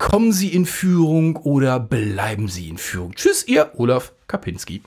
Kommen 0.00 0.32
Sie 0.32 0.48
in 0.48 0.64
Führung 0.64 1.36
oder 1.36 1.78
bleiben 1.78 2.48
Sie 2.48 2.70
in 2.70 2.78
Führung? 2.78 3.14
Tschüss, 3.14 3.46
Ihr 3.46 3.70
Olaf 3.76 4.14
Kapinski. 4.28 4.80